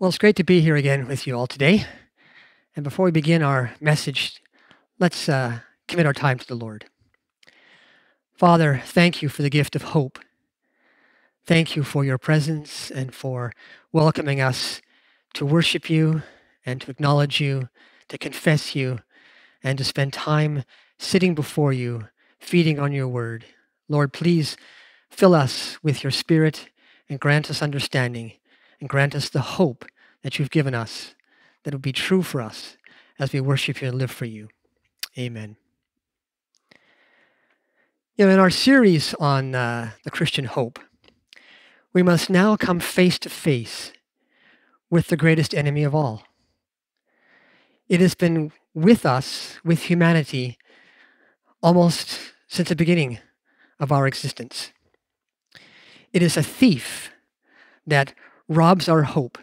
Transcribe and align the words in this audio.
Well, 0.00 0.08
it's 0.08 0.16
great 0.16 0.36
to 0.36 0.44
be 0.44 0.62
here 0.62 0.76
again 0.76 1.06
with 1.06 1.26
you 1.26 1.36
all 1.36 1.46
today. 1.46 1.84
And 2.74 2.82
before 2.82 3.04
we 3.04 3.10
begin 3.10 3.42
our 3.42 3.74
message, 3.82 4.40
let's 4.98 5.28
uh, 5.28 5.58
commit 5.88 6.06
our 6.06 6.14
time 6.14 6.38
to 6.38 6.46
the 6.46 6.54
Lord. 6.54 6.86
Father, 8.32 8.80
thank 8.82 9.20
you 9.20 9.28
for 9.28 9.42
the 9.42 9.50
gift 9.50 9.76
of 9.76 9.82
hope. 9.82 10.18
Thank 11.44 11.76
you 11.76 11.82
for 11.82 12.02
your 12.02 12.16
presence 12.16 12.90
and 12.90 13.14
for 13.14 13.52
welcoming 13.92 14.40
us 14.40 14.80
to 15.34 15.44
worship 15.44 15.90
you 15.90 16.22
and 16.64 16.80
to 16.80 16.90
acknowledge 16.90 17.38
you, 17.38 17.68
to 18.08 18.16
confess 18.16 18.74
you, 18.74 19.00
and 19.62 19.76
to 19.76 19.84
spend 19.84 20.14
time 20.14 20.64
sitting 20.98 21.34
before 21.34 21.74
you, 21.74 22.08
feeding 22.38 22.78
on 22.78 22.92
your 22.92 23.06
word. 23.06 23.44
Lord, 23.86 24.14
please 24.14 24.56
fill 25.10 25.34
us 25.34 25.76
with 25.82 26.02
your 26.02 26.10
spirit 26.10 26.70
and 27.06 27.20
grant 27.20 27.50
us 27.50 27.60
understanding 27.60 28.32
and 28.80 28.88
grant 28.88 29.14
us 29.14 29.28
the 29.28 29.40
hope 29.40 29.84
that 30.22 30.38
you've 30.38 30.50
given 30.50 30.74
us 30.74 31.14
that 31.64 31.74
will 31.74 31.80
be 31.80 31.92
true 31.92 32.22
for 32.22 32.40
us 32.40 32.76
as 33.18 33.32
we 33.32 33.40
worship 33.40 33.82
you 33.82 33.88
and 33.88 33.98
live 33.98 34.10
for 34.10 34.24
you. 34.24 34.48
Amen. 35.18 35.56
You 38.16 38.26
know, 38.26 38.32
in 38.32 38.38
our 38.38 38.50
series 38.50 39.14
on 39.14 39.54
uh, 39.54 39.90
the 40.04 40.10
Christian 40.10 40.44
hope, 40.44 40.78
we 41.92 42.02
must 42.02 42.30
now 42.30 42.56
come 42.56 42.80
face 42.80 43.18
to 43.20 43.30
face 43.30 43.92
with 44.90 45.08
the 45.08 45.16
greatest 45.16 45.54
enemy 45.54 45.84
of 45.84 45.94
all. 45.94 46.24
It 47.88 48.00
has 48.00 48.14
been 48.14 48.52
with 48.74 49.04
us, 49.04 49.58
with 49.64 49.84
humanity, 49.84 50.58
almost 51.62 52.18
since 52.46 52.68
the 52.68 52.76
beginning 52.76 53.18
of 53.78 53.90
our 53.90 54.06
existence. 54.06 54.72
It 56.12 56.22
is 56.22 56.36
a 56.36 56.42
thief 56.42 57.10
that 57.86 58.14
robs 58.50 58.88
our 58.88 59.04
hope 59.04 59.38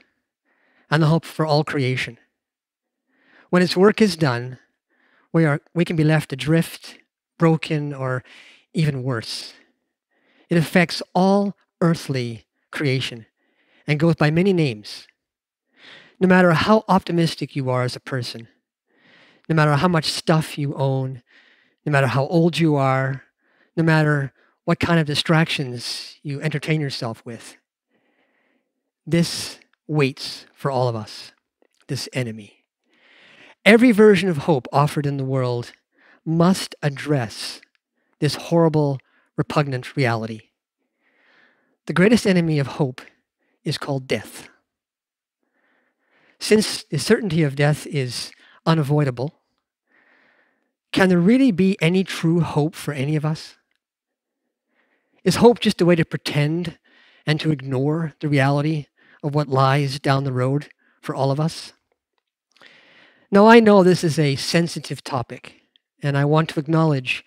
and 0.91 1.02
the 1.02 1.07
hope 1.07 1.25
for 1.25 1.45
all 1.45 1.63
creation. 1.63 2.20
When 3.49 3.63
its 3.63 3.77
work 3.77 4.02
is 4.02 4.17
done, 4.17 4.59
we, 5.31 5.45
are, 5.45 5.61
we 5.73 5.86
can 5.86 5.95
be 5.95 6.03
left 6.03 6.33
adrift, 6.33 6.97
broken, 7.39 7.94
or 7.94 8.23
even 8.73 9.03
worse. 9.03 9.53
It 10.50 10.58
affects 10.58 11.02
all 11.16 11.55
earthly 11.80 12.45
creation 12.69 13.25
and 13.88 14.00
goes 14.00 14.16
by 14.16 14.30
many 14.30 14.52
names. 14.52 15.08
No 16.19 16.28
matter 16.28 16.52
how 16.52 16.83
optimistic 16.89 17.55
you 17.55 17.69
are 17.69 17.83
as 17.83 17.95
a 17.95 18.02
person, 18.02 18.50
no 19.47 19.55
matter 19.55 19.75
how 19.75 19.88
much 19.88 20.11
stuff 20.11 20.58
you 20.58 20.73
own, 20.73 21.23
no 21.85 21.91
matter 21.91 22.08
how 22.08 22.28
old 22.28 22.58
you 22.58 22.75
are, 22.75 23.23
no 23.78 23.83
matter 23.83 24.33
what 24.66 24.81
kind 24.81 25.00
of 25.00 25.08
distractions 25.08 26.19
you 26.23 26.41
entertain 26.41 26.81
yourself 26.81 27.23
with, 27.25 27.55
this 29.08 29.59
waits 29.88 30.45
for 30.53 30.69
all 30.69 30.89
of 30.89 30.95
us, 30.95 31.31
this 31.88 32.09
enemy. 32.11 32.66
Every 33.66 33.91
version 33.91 34.27
of 34.27 34.39
hope 34.39 34.67
offered 34.72 35.05
in 35.05 35.17
the 35.17 35.25
world 35.25 35.72
must 36.25 36.75
address 36.83 37.61
this 38.19 38.35
horrible, 38.35 39.00
repugnant 39.38 39.95
reality. 39.95 40.41
The 41.85 41.94
greatest 41.94 42.28
enemy 42.28 42.59
of 42.59 42.67
hope 42.67 43.02
is 43.63 43.78
called 43.78 44.08
death. 44.08 44.50
Since 46.39 46.83
the 46.83 47.00
certainty 47.00 47.44
of 47.44 47.55
death 47.55 47.88
is 47.88 48.31
unavoidable, 48.66 49.35
can 50.91 51.09
there 51.09 51.19
really 51.19 51.52
be 51.52 51.78
any 51.81 52.03
true 52.03 52.41
hope 52.41 52.75
for 52.75 52.94
any 52.94 53.16
of 53.16 53.25
us? 53.25 53.55
Is 55.23 55.38
hope 55.38 55.59
just 55.59 55.81
a 55.81 55.85
way 55.85 55.95
to 55.95 56.05
pretend 56.05 56.78
and 57.25 57.39
to 57.39 57.52
ignore 57.52 58.13
the 58.19 58.30
reality 58.30 58.88
of 59.23 59.35
what 59.35 59.47
lies 59.47 59.99
down 59.99 60.23
the 60.23 60.33
road 60.33 60.69
for 61.01 61.15
all 61.15 61.31
of 61.31 61.39
us? 61.39 61.73
Now, 63.29 63.47
I 63.47 63.59
know 63.59 63.83
this 63.83 64.03
is 64.03 64.17
a 64.17 64.35
sensitive 64.35 65.03
topic, 65.03 65.61
and 66.01 66.17
I 66.17 66.25
want 66.25 66.49
to 66.49 66.59
acknowledge 66.59 67.25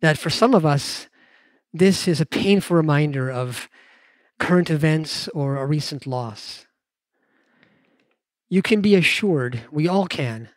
that 0.00 0.16
for 0.16 0.30
some 0.30 0.54
of 0.54 0.64
us, 0.64 1.08
this 1.72 2.08
is 2.08 2.20
a 2.20 2.26
painful 2.26 2.76
reminder 2.76 3.30
of 3.30 3.68
current 4.38 4.70
events 4.70 5.28
or 5.28 5.56
a 5.56 5.66
recent 5.66 6.06
loss. 6.06 6.66
You 8.48 8.62
can 8.62 8.80
be 8.80 8.94
assured, 8.94 9.62
we 9.70 9.88
all 9.88 10.06
can, 10.06 10.48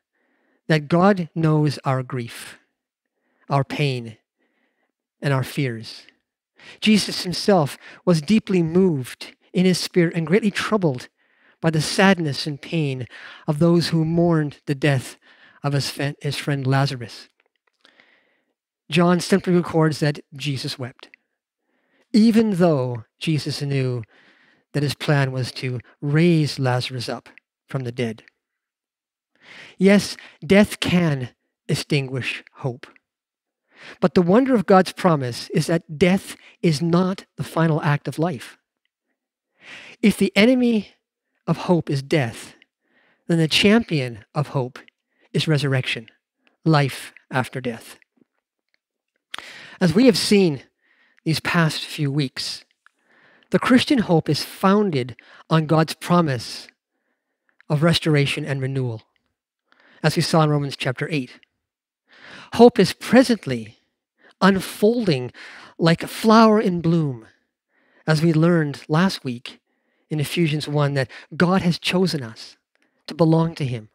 that 0.68 0.88
God 0.88 1.30
knows 1.34 1.80
our 1.84 2.04
grief, 2.04 2.58
our 3.50 3.64
pain, 3.64 4.18
and 5.22 5.34
our 5.34 5.44
fears. 5.44 6.04
Jesus 6.82 7.24
himself 7.24 7.78
was 8.06 8.22
deeply 8.22 8.62
moved 8.62 9.36
in 9.54 9.66
his 9.66 9.78
spirit 9.78 10.16
and 10.16 10.28
greatly 10.28 10.52
troubled 10.52 11.10
by 11.62 11.70
the 11.70 11.82
sadness 11.82 12.46
and 12.46 12.62
pain 12.62 13.08
of 13.48 13.60
those 13.60 13.90
who 13.90 14.06
mourned 14.06 14.60
the 14.66 14.76
death 14.76 15.18
of 15.64 15.74
his, 15.74 15.90
friend 16.38 16.68
Lazarus. 16.68 17.30
John 18.90 19.20
simply 19.20 19.54
records 19.54 20.00
that 20.00 20.20
Jesus 20.36 20.80
wept, 20.80 21.10
even 22.14 22.52
though 22.52 23.04
Jesus 23.20 23.62
knew 23.62 24.04
that 24.74 24.84
his 24.84 24.96
plan 24.96 25.32
was 25.32 25.52
to 25.54 25.80
raise 26.02 26.60
Lazarus 26.60 27.10
up 27.10 27.30
from 27.68 27.84
the 27.84 27.92
dead. 27.92 28.24
Yes, 29.78 30.16
death 30.46 30.80
can 30.80 31.30
extinguish 31.68 32.44
hope. 32.56 32.88
But 34.00 34.14
the 34.14 34.22
wonder 34.22 34.56
of 34.56 34.66
God's 34.66 34.94
promise 34.94 35.50
is 35.50 35.68
that 35.68 35.98
death 35.98 36.36
is 36.62 36.82
not 36.82 37.26
the 37.36 37.44
final 37.44 37.82
act 37.82 38.08
of 38.08 38.20
life. 38.20 38.58
If 40.02 40.18
the 40.18 40.32
enemy 40.36 40.90
of 41.48 41.58
hope 41.58 41.90
is 41.90 42.04
death, 42.04 42.56
then 43.28 43.40
the 43.40 43.48
champion 43.48 44.26
of 44.36 44.50
hope 44.50 44.80
is 45.34 45.48
resurrection, 45.48 46.10
life 46.64 47.14
after 47.32 47.60
death. 47.60 47.98
As 49.82 49.96
we 49.96 50.06
have 50.06 50.18
seen 50.18 50.62
these 51.24 51.40
past 51.40 51.84
few 51.84 52.12
weeks, 52.12 52.64
the 53.50 53.60
Christian 53.60 54.00
hope 54.00 54.30
is 54.30 54.44
founded 54.44 55.16
on 55.50 55.66
God's 55.66 55.94
promise 55.94 56.68
of 57.70 57.84
restoration 57.84 58.46
and 58.46 58.62
renewal, 58.62 59.04
as 60.04 60.16
we 60.16 60.22
saw 60.22 60.44
in 60.44 60.50
Romans 60.50 60.76
chapter 60.76 61.08
8. 61.10 61.40
Hope 62.54 62.78
is 62.80 62.94
presently 62.94 63.78
unfolding 64.42 65.32
like 65.80 66.04
a 66.04 66.08
flower 66.08 66.62
in 66.62 66.82
bloom, 66.82 67.26
as 68.06 68.22
we 68.22 68.32
learned 68.32 68.84
last 68.88 69.24
week 69.24 69.60
in 70.10 70.20
Ephesians 70.20 70.68
1 70.68 70.94
that 70.94 71.10
God 71.36 71.62
has 71.62 71.80
chosen 71.80 72.24
us 72.24 72.58
to 73.08 73.16
belong 73.16 73.56
to 73.56 73.66
Him. 73.66 73.90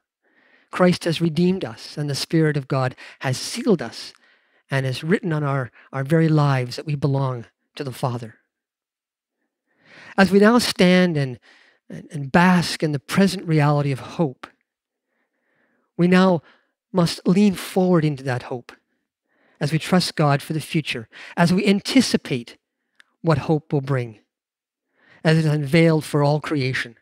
Christ 0.70 1.04
has 1.04 1.20
redeemed 1.20 1.64
us, 1.64 1.96
and 1.98 2.08
the 2.08 2.14
Spirit 2.14 2.56
of 2.56 2.68
God 2.68 2.94
has 3.20 3.36
sealed 3.36 3.82
us 3.82 4.12
and 4.70 4.86
has 4.86 5.04
written 5.04 5.32
on 5.32 5.44
our, 5.44 5.70
our 5.92 6.02
very 6.02 6.28
lives 6.28 6.76
that 6.76 6.86
we 6.86 6.94
belong 6.94 7.44
to 7.74 7.84
the 7.84 7.92
Father. 7.92 8.36
As 10.16 10.30
we 10.30 10.38
now 10.38 10.58
stand 10.58 11.16
and, 11.16 11.38
and, 11.88 12.08
and 12.10 12.32
bask 12.32 12.82
in 12.82 12.92
the 12.92 12.98
present 12.98 13.46
reality 13.46 13.92
of 13.92 14.00
hope, 14.00 14.46
we 15.96 16.08
now 16.08 16.42
must 16.90 17.26
lean 17.26 17.54
forward 17.54 18.04
into 18.04 18.22
that 18.22 18.44
hope 18.44 18.72
as 19.60 19.72
we 19.72 19.78
trust 19.78 20.16
God 20.16 20.42
for 20.42 20.54
the 20.54 20.60
future, 20.60 21.08
as 21.36 21.52
we 21.52 21.66
anticipate 21.66 22.56
what 23.20 23.38
hope 23.38 23.72
will 23.72 23.80
bring 23.80 24.18
as 25.24 25.38
it 25.38 25.40
is 25.40 25.46
unveiled 25.46 26.04
for 26.04 26.22
all 26.22 26.40
creation, 26.40 26.96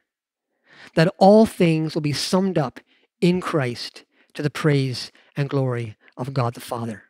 that 0.94 1.12
all 1.18 1.46
things 1.46 1.94
will 1.94 2.02
be 2.02 2.12
summed 2.12 2.58
up 2.58 2.80
in 3.20 3.40
Christ 3.40 4.04
to 4.34 4.42
the 4.42 4.50
praise 4.50 5.10
and 5.36 5.48
glory 5.48 5.96
of 6.16 6.34
God 6.34 6.54
the 6.54 6.60
Father. 6.60 7.04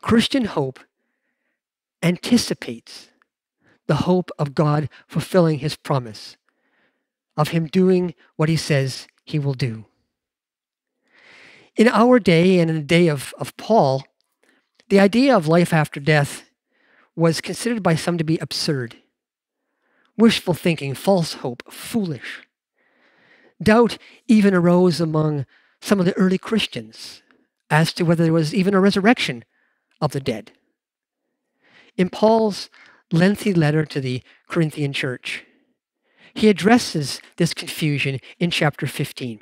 Christian 0.00 0.44
hope 0.46 0.80
anticipates 2.02 3.08
the 3.86 3.96
hope 3.96 4.30
of 4.38 4.54
God 4.54 4.88
fulfilling 5.06 5.58
his 5.58 5.76
promise, 5.76 6.36
of 7.36 7.48
him 7.48 7.66
doing 7.66 8.14
what 8.36 8.48
he 8.48 8.56
says 8.56 9.06
he 9.24 9.38
will 9.38 9.54
do. 9.54 9.86
In 11.76 11.88
our 11.88 12.18
day 12.18 12.60
and 12.60 12.70
in 12.70 12.76
the 12.76 12.82
day 12.82 13.08
of, 13.08 13.34
of 13.38 13.56
Paul, 13.56 14.04
the 14.88 15.00
idea 15.00 15.36
of 15.36 15.48
life 15.48 15.72
after 15.72 15.98
death 15.98 16.44
was 17.16 17.40
considered 17.40 17.82
by 17.82 17.94
some 17.94 18.16
to 18.18 18.24
be 18.24 18.38
absurd 18.38 18.96
wishful 20.16 20.54
thinking, 20.54 20.94
false 20.94 21.34
hope, 21.34 21.62
foolish. 21.70 22.46
Doubt 23.62 23.98
even 24.26 24.54
arose 24.54 25.00
among 25.00 25.46
some 25.80 26.00
of 26.00 26.06
the 26.06 26.16
early 26.16 26.38
Christians 26.38 27.22
as 27.70 27.92
to 27.92 28.04
whether 28.04 28.24
there 28.24 28.32
was 28.32 28.54
even 28.54 28.74
a 28.74 28.80
resurrection 28.80 29.44
of 30.00 30.12
the 30.12 30.20
dead. 30.20 30.52
In 31.96 32.10
Paul's 32.10 32.68
lengthy 33.12 33.54
letter 33.54 33.84
to 33.84 34.00
the 34.00 34.22
Corinthian 34.48 34.92
church, 34.92 35.44
he 36.34 36.48
addresses 36.48 37.20
this 37.36 37.54
confusion 37.54 38.18
in 38.38 38.50
chapter 38.50 38.86
15. 38.86 39.40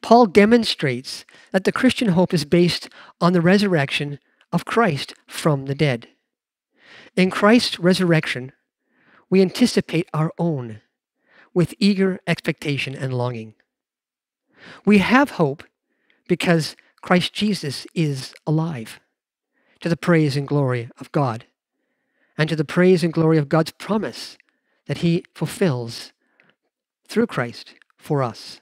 Paul 0.00 0.26
demonstrates 0.26 1.24
that 1.52 1.64
the 1.64 1.72
Christian 1.72 2.08
hope 2.08 2.34
is 2.34 2.44
based 2.44 2.88
on 3.20 3.32
the 3.32 3.40
resurrection 3.40 4.18
of 4.52 4.64
Christ 4.64 5.14
from 5.26 5.66
the 5.66 5.74
dead. 5.74 6.08
In 7.16 7.30
Christ's 7.30 7.78
resurrection, 7.78 8.52
we 9.30 9.42
anticipate 9.42 10.08
our 10.14 10.32
own. 10.38 10.80
with 11.56 11.74
eager 11.78 12.20
expectation 12.26 12.94
and 12.94 13.14
longing. 13.14 13.54
We 14.84 14.98
have 14.98 15.30
hope 15.30 15.64
because 16.28 16.76
Christ 17.00 17.32
Jesus 17.32 17.86
is 17.94 18.34
alive, 18.46 19.00
to 19.80 19.88
the 19.88 19.96
praise 19.96 20.36
and 20.36 20.46
glory 20.46 20.90
of 21.00 21.10
God, 21.12 21.46
and 22.36 22.46
to 22.50 22.56
the 22.56 22.64
praise 22.64 23.02
and 23.02 23.10
glory 23.10 23.38
of 23.38 23.48
God's 23.48 23.70
promise 23.70 24.36
that 24.84 24.98
he 24.98 25.24
fulfills 25.34 26.12
through 27.08 27.26
Christ 27.26 27.74
for 27.96 28.22
us. 28.22 28.60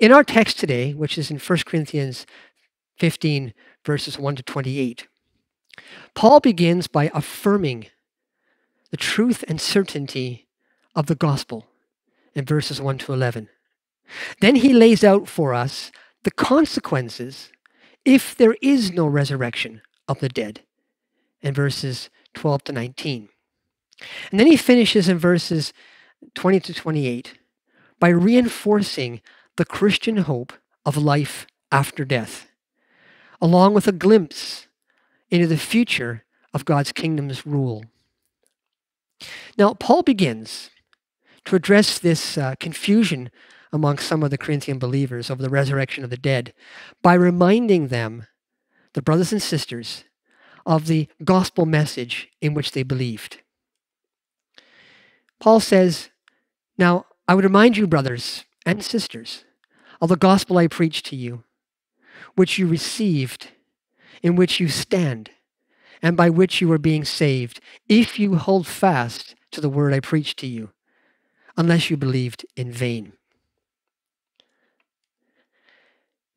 In 0.00 0.10
our 0.10 0.24
text 0.24 0.58
today, 0.58 0.94
which 0.94 1.16
is 1.16 1.30
in 1.30 1.38
1 1.38 1.58
Corinthians 1.64 2.26
15, 2.98 3.54
verses 3.84 4.18
1 4.18 4.34
to 4.34 4.42
28, 4.42 5.06
Paul 6.14 6.40
begins 6.40 6.88
by 6.88 7.08
affirming 7.14 7.86
the 8.94 8.98
truth 8.98 9.42
and 9.48 9.60
certainty 9.60 10.46
of 10.94 11.06
the 11.06 11.16
gospel 11.16 11.66
in 12.32 12.44
verses 12.44 12.80
1 12.80 12.96
to 12.96 13.12
11. 13.12 13.48
Then 14.38 14.54
he 14.54 14.72
lays 14.72 15.02
out 15.02 15.26
for 15.26 15.52
us 15.52 15.90
the 16.22 16.30
consequences 16.30 17.50
if 18.04 18.36
there 18.36 18.54
is 18.62 18.92
no 18.92 19.08
resurrection 19.08 19.82
of 20.06 20.20
the 20.20 20.28
dead 20.28 20.60
in 21.42 21.52
verses 21.52 22.08
12 22.34 22.62
to 22.62 22.72
19. 22.72 23.28
And 24.30 24.38
then 24.38 24.46
he 24.46 24.56
finishes 24.56 25.08
in 25.08 25.18
verses 25.18 25.72
20 26.36 26.60
to 26.60 26.72
28 26.72 27.36
by 27.98 28.10
reinforcing 28.10 29.20
the 29.56 29.64
Christian 29.64 30.18
hope 30.18 30.52
of 30.86 30.96
life 30.96 31.48
after 31.72 32.04
death, 32.04 32.46
along 33.40 33.74
with 33.74 33.88
a 33.88 33.98
glimpse 34.06 34.68
into 35.30 35.48
the 35.48 35.56
future 35.56 36.22
of 36.52 36.64
God's 36.64 36.92
kingdom's 36.92 37.44
rule. 37.44 37.86
Now, 39.56 39.74
Paul 39.74 40.02
begins 40.02 40.70
to 41.44 41.56
address 41.56 41.98
this 41.98 42.38
uh, 42.38 42.54
confusion 42.58 43.30
among 43.72 43.98
some 43.98 44.22
of 44.22 44.30
the 44.30 44.38
Corinthian 44.38 44.78
believers 44.78 45.30
of 45.30 45.38
the 45.38 45.50
resurrection 45.50 46.04
of 46.04 46.10
the 46.10 46.16
dead 46.16 46.54
by 47.02 47.14
reminding 47.14 47.88
them, 47.88 48.26
the 48.92 49.02
brothers 49.02 49.32
and 49.32 49.42
sisters, 49.42 50.04
of 50.64 50.86
the 50.86 51.08
gospel 51.24 51.66
message 51.66 52.28
in 52.40 52.54
which 52.54 52.72
they 52.72 52.82
believed. 52.82 53.40
Paul 55.40 55.60
says, 55.60 56.10
Now 56.78 57.06
I 57.28 57.34
would 57.34 57.44
remind 57.44 57.76
you, 57.76 57.86
brothers 57.86 58.44
and 58.64 58.82
sisters, 58.82 59.44
of 60.00 60.08
the 60.08 60.16
gospel 60.16 60.58
I 60.58 60.68
preached 60.68 61.06
to 61.06 61.16
you, 61.16 61.44
which 62.36 62.58
you 62.58 62.66
received, 62.66 63.48
in 64.22 64.36
which 64.36 64.60
you 64.60 64.68
stand, 64.68 65.30
and 66.02 66.16
by 66.16 66.30
which 66.30 66.60
you 66.60 66.70
are 66.72 66.78
being 66.78 67.04
saved, 67.04 67.60
if 67.88 68.18
you 68.18 68.36
hold 68.36 68.66
fast 68.66 69.34
to 69.52 69.60
the 69.60 69.68
word 69.68 69.92
I 69.92 70.00
preached 70.00 70.38
to 70.40 70.46
you, 70.46 70.70
unless 71.56 71.90
you 71.90 71.96
believed 71.96 72.44
in 72.56 72.72
vain. 72.72 73.12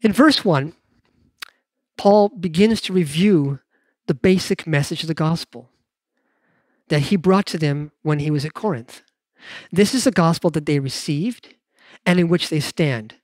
In 0.01 0.13
verse 0.13 0.45
1, 0.45 0.73
Paul 1.97 2.29
begins 2.29 2.81
to 2.81 2.93
review 2.93 3.59
the 4.05 4.13
basic 4.13 4.67
message 4.67 5.01
of 5.01 5.07
the 5.07 5.13
gospel 5.13 5.69
that 6.89 7.03
he 7.03 7.15
brought 7.15 7.45
to 7.47 7.57
them 7.57 7.91
when 8.03 8.19
he 8.19 8.31
was 8.31 8.45
at 8.45 8.53
Corinth. 8.53 9.01
This 9.71 9.93
is 9.93 10.03
the 10.03 10.11
gospel 10.11 10.49
that 10.51 10.65
they 10.65 10.79
received 10.79 11.55
and 12.05 12.19
in 12.19 12.29
which 12.29 12.49
they 12.49 12.59
stand. 12.59 13.15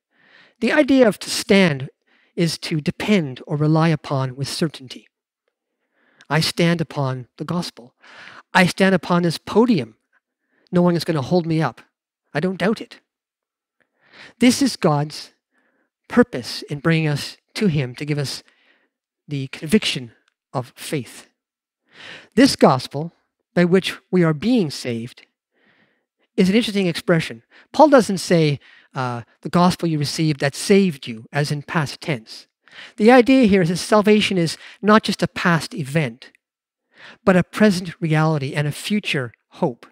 The 0.59 0.71
idea 0.71 1.07
of 1.07 1.19
to 1.19 1.29
stand 1.29 1.89
is 2.35 2.57
to 2.59 2.81
depend 2.81 3.41
or 3.45 3.55
rely 3.55 3.89
upon 3.89 4.35
with 4.35 4.47
certainty. 4.47 5.07
I 6.29 6.39
stand 6.39 6.81
upon 6.81 7.27
the 7.37 7.45
gospel. 7.45 7.93
I 8.53 8.65
stand 8.65 8.95
upon 8.95 9.23
this 9.23 9.37
podium 9.37 9.95
knowing 10.71 10.95
it's 10.95 11.05
going 11.05 11.15
to 11.15 11.21
hold 11.21 11.45
me 11.45 11.61
up. 11.61 11.81
I 12.33 12.39
don't 12.39 12.57
doubt 12.57 12.81
it. 12.81 12.99
This 14.39 14.61
is 14.61 14.75
God's 14.75 15.31
purpose 16.07 16.63
in 16.63 16.79
bringing 16.79 17.07
us 17.07 17.37
to 17.55 17.67
Him 17.67 17.95
to 17.95 18.05
give 18.05 18.17
us 18.17 18.43
the 19.27 19.47
conviction 19.47 20.11
of 20.51 20.73
faith. 20.75 21.27
This 22.35 22.55
gospel, 22.55 23.13
by 23.53 23.65
which 23.65 23.95
we 24.11 24.23
are 24.23 24.33
being 24.33 24.71
saved, 24.71 25.25
is 26.35 26.49
an 26.49 26.55
interesting 26.55 26.87
expression. 26.87 27.43
Paul 27.71 27.89
doesn't 27.89 28.17
say 28.17 28.59
uh, 28.95 29.21
the 29.41 29.49
gospel 29.49 29.87
you 29.87 29.99
received 29.99 30.39
that 30.39 30.55
saved 30.55 31.07
you, 31.07 31.27
as 31.31 31.51
in 31.51 31.61
past 31.61 32.01
tense. 32.01 32.47
The 32.97 33.11
idea 33.11 33.45
here 33.45 33.61
is 33.61 33.69
that 33.69 33.77
salvation 33.77 34.37
is 34.37 34.57
not 34.81 35.03
just 35.03 35.23
a 35.23 35.27
past 35.27 35.73
event, 35.73 36.31
but 37.23 37.35
a 37.35 37.43
present 37.43 37.99
reality 38.01 38.53
and 38.53 38.67
a 38.67 38.71
future 38.71 39.33
hope. 39.49 39.85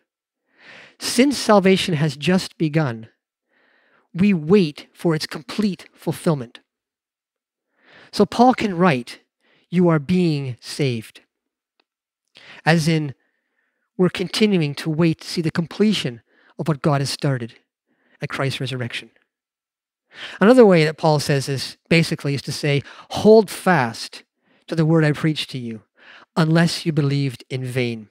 Since 1.00 1.38
salvation 1.38 1.96
has 1.96 2.16
just 2.16 2.58
begun, 2.58 3.10
we 4.14 4.34
wait 4.34 4.88
for 4.94 5.16
its 5.16 5.26
complete 5.26 5.88
fulfillment. 5.94 6.60
So 8.12 8.26
Paul 8.26 8.54
can 8.54 8.78
write, 8.78 9.22
You 9.70 9.88
are 9.90 10.00
being 10.00 10.58
saved. 10.60 11.22
As 12.66 12.88
in, 12.88 13.16
we're 13.98 14.10
continuing 14.10 14.76
to 14.76 14.90
wait 14.90 15.22
to 15.22 15.28
see 15.28 15.42
the 15.42 15.52
completion 15.52 16.22
of 16.60 16.68
what 16.68 16.82
God 16.82 17.02
has 17.02 17.10
started 17.10 17.56
at 18.22 18.30
Christ's 18.30 18.60
resurrection. 18.60 19.12
Another 20.40 20.66
way 20.66 20.84
that 20.86 20.98
Paul 20.98 21.20
says 21.20 21.46
this 21.46 21.78
basically 21.90 22.34
is 22.34 22.42
to 22.44 22.52
say, 22.52 22.84
Hold 23.12 23.50
fast 23.50 24.24
to 24.68 24.76
the 24.76 24.86
word 24.86 25.04
I 25.04 25.12
preached 25.12 25.50
to 25.52 25.58
you, 25.58 25.82
unless 26.36 26.86
you 26.86 26.92
believed 26.92 27.44
in 27.50 27.64
vain. 27.64 28.10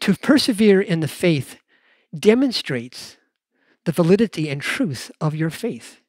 To 0.00 0.14
persevere 0.14 0.80
in 0.80 1.00
the 1.00 1.08
faith 1.08 1.56
demonstrates 2.16 3.16
the 3.84 3.92
validity 3.92 4.48
and 4.48 4.60
truth 4.60 5.10
of 5.20 5.34
your 5.34 5.50
faith. 5.50 6.00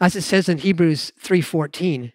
As 0.00 0.14
it 0.14 0.22
says 0.22 0.48
in 0.48 0.58
Hebrews 0.58 1.12
3:14, 1.20 2.12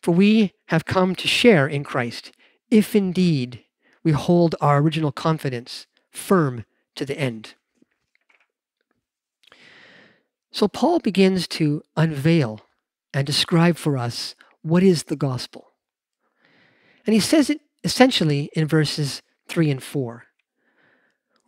for 0.00 0.12
we 0.12 0.52
have 0.66 0.84
come 0.84 1.14
to 1.16 1.28
share 1.28 1.66
in 1.66 1.84
Christ 1.84 2.32
if 2.70 2.94
indeed 2.94 3.64
we 4.02 4.12
hold 4.12 4.54
our 4.60 4.78
original 4.78 5.12
confidence 5.12 5.86
firm 6.10 6.64
to 6.94 7.04
the 7.04 7.18
end. 7.18 7.54
So 10.52 10.68
Paul 10.68 10.98
begins 10.98 11.46
to 11.48 11.82
unveil 11.96 12.60
and 13.14 13.26
describe 13.26 13.76
for 13.76 13.96
us 13.96 14.34
what 14.62 14.82
is 14.82 15.04
the 15.04 15.16
gospel. 15.16 15.68
And 17.06 17.14
he 17.14 17.20
says 17.20 17.50
it 17.50 17.60
essentially 17.82 18.50
in 18.54 18.66
verses 18.66 19.22
3 19.48 19.70
and 19.70 19.82
4 19.82 20.24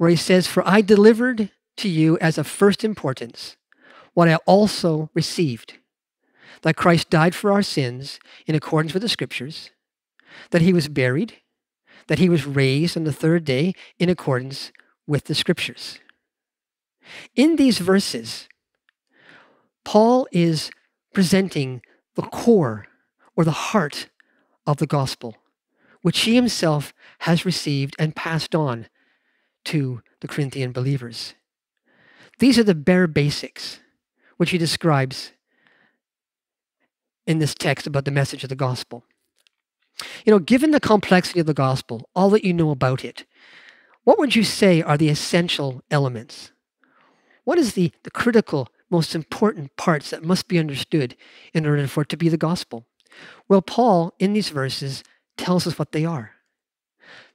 where 0.03 0.11
he 0.11 0.17
says, 0.17 0.49
For 0.49 0.67
I 0.67 0.81
delivered 0.81 1.51
to 1.77 1.89
you 1.89 2.19
as 2.19 2.37
of 2.37 2.47
first 2.49 2.83
importance 2.83 3.57
what 4.15 4.29
I 4.29 4.35
also 4.47 5.11
received 5.15 5.75
that 6.63 6.75
Christ 6.75 7.09
died 7.09 7.37
for 7.37 7.53
our 7.53 7.63
sins 7.63 8.19
in 8.47 8.57
accordance 8.57 8.95
with 8.95 9.03
the 9.03 9.09
Scriptures, 9.09 9.71
that 10.51 10.63
he 10.63 10.73
was 10.73 10.89
buried, 10.89 11.35
that 12.09 12.19
he 12.19 12.29
was 12.29 12.47
raised 12.47 12.97
on 12.97 13.05
the 13.05 13.13
third 13.13 13.45
day 13.45 13.75
in 13.99 14.09
accordance 14.09 14.73
with 15.07 15.25
the 15.25 15.35
Scriptures. 15.35 15.99
In 17.35 17.57
these 17.57 17.79
verses, 17.79 18.49
Paul 19.85 20.27
is 20.33 20.71
presenting 21.13 21.83
the 22.15 22.23
core 22.23 22.87
or 23.37 23.45
the 23.45 23.51
heart 23.51 24.09
of 24.67 24.77
the 24.77 24.87
gospel, 24.87 25.37
which 26.03 26.21
he 26.21 26.35
himself 26.35 26.93
has 27.21 27.45
received 27.45 27.95
and 27.99 28.17
passed 28.17 28.55
on 28.55 28.89
to 29.65 30.03
the 30.21 30.29
Corinthian 30.29 30.73
believers. 30.73 31.35
These 32.39 32.59
are 32.59 32.65
the 32.65 32.75
bare 32.75 33.07
basics, 33.07 33.81
which 34.37 34.51
he 34.51 34.59
describes 34.59 35.33
in 37.27 37.39
this 37.39 37.55
text 37.55 37.87
about 37.87 38.05
the 38.05 38.11
message 38.11 38.43
of 38.43 38.49
the 38.49 38.57
gospel. 38.57 39.05
You 40.25 40.33
know, 40.33 40.39
given 40.39 40.73
the 40.73 40.81
complexity 40.81 41.41
of 41.41 41.47
the 41.47 41.55
gospel, 41.55 42.09
all 42.15 42.31
that 42.31 42.45
you 42.45 42.53
know 42.53 42.71
about 42.71 43.05
it, 43.05 43.25
what 44.05 44.19
would 44.19 44.35
you 44.35 44.43
say 44.43 44.83
are 44.83 44.97
the 44.97 45.09
essential 45.09 45.83
elements? 45.91 46.51
What 47.45 47.59
is 47.59 47.75
the, 47.75 47.93
the 48.03 48.11
critical, 48.11 48.69
most 48.93 49.15
important 49.15 49.75
parts 49.77 50.11
that 50.11 50.23
must 50.23 50.47
be 50.47 50.59
understood 50.59 51.17
in 51.55 51.67
order 51.67 51.89
for 51.89 52.03
it 52.03 52.11
to 52.11 52.17
be 52.17 52.29
the 52.29 52.37
gospel? 52.37 52.87
Well, 53.49 53.63
Paul, 53.63 54.15
in 54.19 54.35
these 54.35 54.51
verses, 54.51 55.03
tells 55.37 55.67
us 55.67 55.79
what 55.79 55.93
they 55.93 56.05
are. 56.05 56.33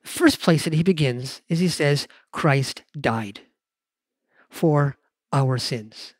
The 0.03 0.07
first 0.07 0.39
place 0.39 0.63
that 0.63 0.73
he 0.73 0.83
begins 0.83 1.41
is 1.49 1.59
he 1.59 1.67
says, 1.67 2.07
Christ 2.31 2.83
died 2.99 3.41
for 4.49 4.97
our 5.33 5.57
sins. 5.57 6.13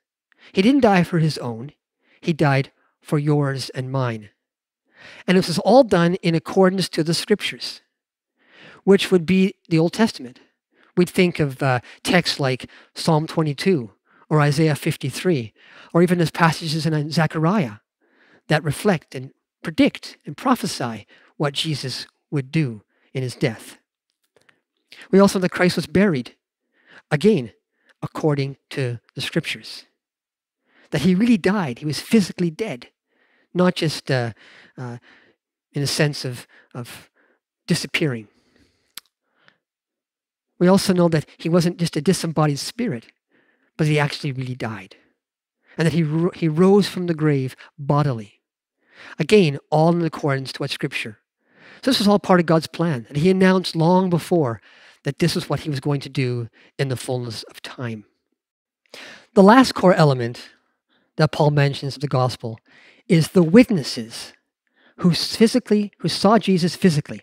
He 0.52 0.62
didn't 0.62 0.82
die 0.82 1.04
for 1.04 1.20
his 1.20 1.38
own, 1.38 1.72
he 2.20 2.34
died 2.34 2.72
for 3.00 3.20
yours 3.20 3.70
and 3.70 3.92
mine. 3.92 4.32
And 5.28 5.38
this 5.38 5.48
was 5.48 5.60
all 5.60 5.84
done 5.84 6.16
in 6.16 6.34
accordance 6.36 6.90
to 6.90 7.04
the 7.04 7.14
scriptures, 7.14 7.82
which 8.84 9.12
would 9.12 9.26
be 9.26 9.54
the 9.70 9.78
Old 9.78 9.94
Testament. 9.94 10.40
We'd 10.96 11.10
think 11.10 11.40
of 11.40 11.62
uh, 11.62 11.82
texts 12.04 12.40
like 12.40 12.70
Psalm 12.96 13.28
22 13.28 13.92
or 14.30 14.42
Isaiah 14.42 14.76
53, 14.76 15.54
or 15.94 16.04
even 16.04 16.20
as 16.20 16.32
passages 16.32 16.86
in 16.86 17.12
Zechariah 17.12 17.78
that 18.48 18.64
reflect 18.64 19.16
and 19.16 19.32
predict 19.64 20.18
and 20.26 20.36
prophesy 20.36 21.08
what 21.38 21.54
Jesus 21.54 22.08
would 22.32 22.52
do 22.52 22.84
in 23.14 23.24
his 23.24 23.36
death. 23.36 23.78
We 25.12 25.20
also 25.20 25.40
know 25.40 25.44
that 25.44 25.52
Christ 25.52 25.76
was 25.76 25.88
buried. 25.88 26.36
Again, 27.12 27.52
according 28.02 28.58
to 28.72 29.00
the 29.16 29.22
scriptures. 29.22 29.86
That 30.92 31.02
he 31.02 31.16
really 31.16 31.38
died. 31.38 31.80
He 31.80 31.86
was 31.86 32.00
physically 32.00 32.50
dead, 32.50 32.88
not 33.54 33.76
just 33.76 34.10
uh, 34.10 34.34
uh, 34.78 34.98
in 35.74 35.82
a 35.82 35.88
sense 35.88 36.24
of, 36.24 36.48
of 36.74 37.10
disappearing. 37.66 38.28
We 40.60 40.68
also 40.68 40.94
know 40.94 41.08
that 41.10 41.26
he 41.38 41.50
wasn't 41.50 41.78
just 41.78 41.96
a 41.98 42.02
disembodied 42.02 42.60
spirit, 42.60 43.08
but 43.78 43.88
he 43.88 44.00
actually 44.00 44.32
really 44.32 44.56
died. 44.56 44.96
And 45.78 45.86
that 45.86 45.94
he, 45.94 46.06
he 46.36 46.48
rose 46.48 46.88
from 46.88 47.06
the 47.06 47.14
grave 47.14 47.56
bodily. 47.78 48.42
Again, 49.20 49.60
all 49.70 49.96
in 49.96 50.04
accordance 50.04 50.52
to 50.54 50.60
what 50.60 50.72
Scripture. 50.72 51.20
So 51.84 51.92
this 51.92 52.00
was 52.00 52.08
all 52.08 52.20
part 52.20 52.40
of 52.40 52.48
God's 52.48 52.68
plan. 52.68 53.06
And 53.10 53.18
he 53.18 53.30
announced 53.30 53.76
long 53.76 54.10
before 54.10 54.60
that 55.04 55.20
this 55.20 55.36
was 55.36 55.48
what 55.48 55.62
he 55.62 55.70
was 55.70 55.80
going 55.80 56.02
to 56.02 56.10
do 56.10 56.50
in 56.80 56.90
the 56.90 56.98
fullness 56.98 57.44
of 57.44 57.62
time. 57.62 58.06
The 59.36 59.44
last 59.44 59.76
core 59.76 59.94
element 59.94 60.50
that 61.18 61.32
Paul 61.32 61.52
mentions 61.52 61.96
of 61.96 62.02
the 62.02 62.08
gospel 62.08 62.60
is 63.08 63.30
the 63.30 63.44
witnesses 63.44 64.34
who 64.98 65.12
physically, 65.12 65.92
who 66.00 66.08
saw 66.08 66.40
Jesus 66.40 66.76
physically, 66.76 67.22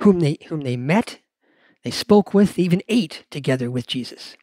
whom 0.00 0.20
they, 0.20 0.38
whom 0.46 0.60
they 0.60 0.76
met, 0.76 1.18
they 1.82 1.90
spoke 1.90 2.32
with, 2.32 2.54
they 2.54 2.62
even 2.62 2.82
ate 2.88 3.24
together 3.30 3.70
with 3.70 3.86
Jesus. 3.86 4.36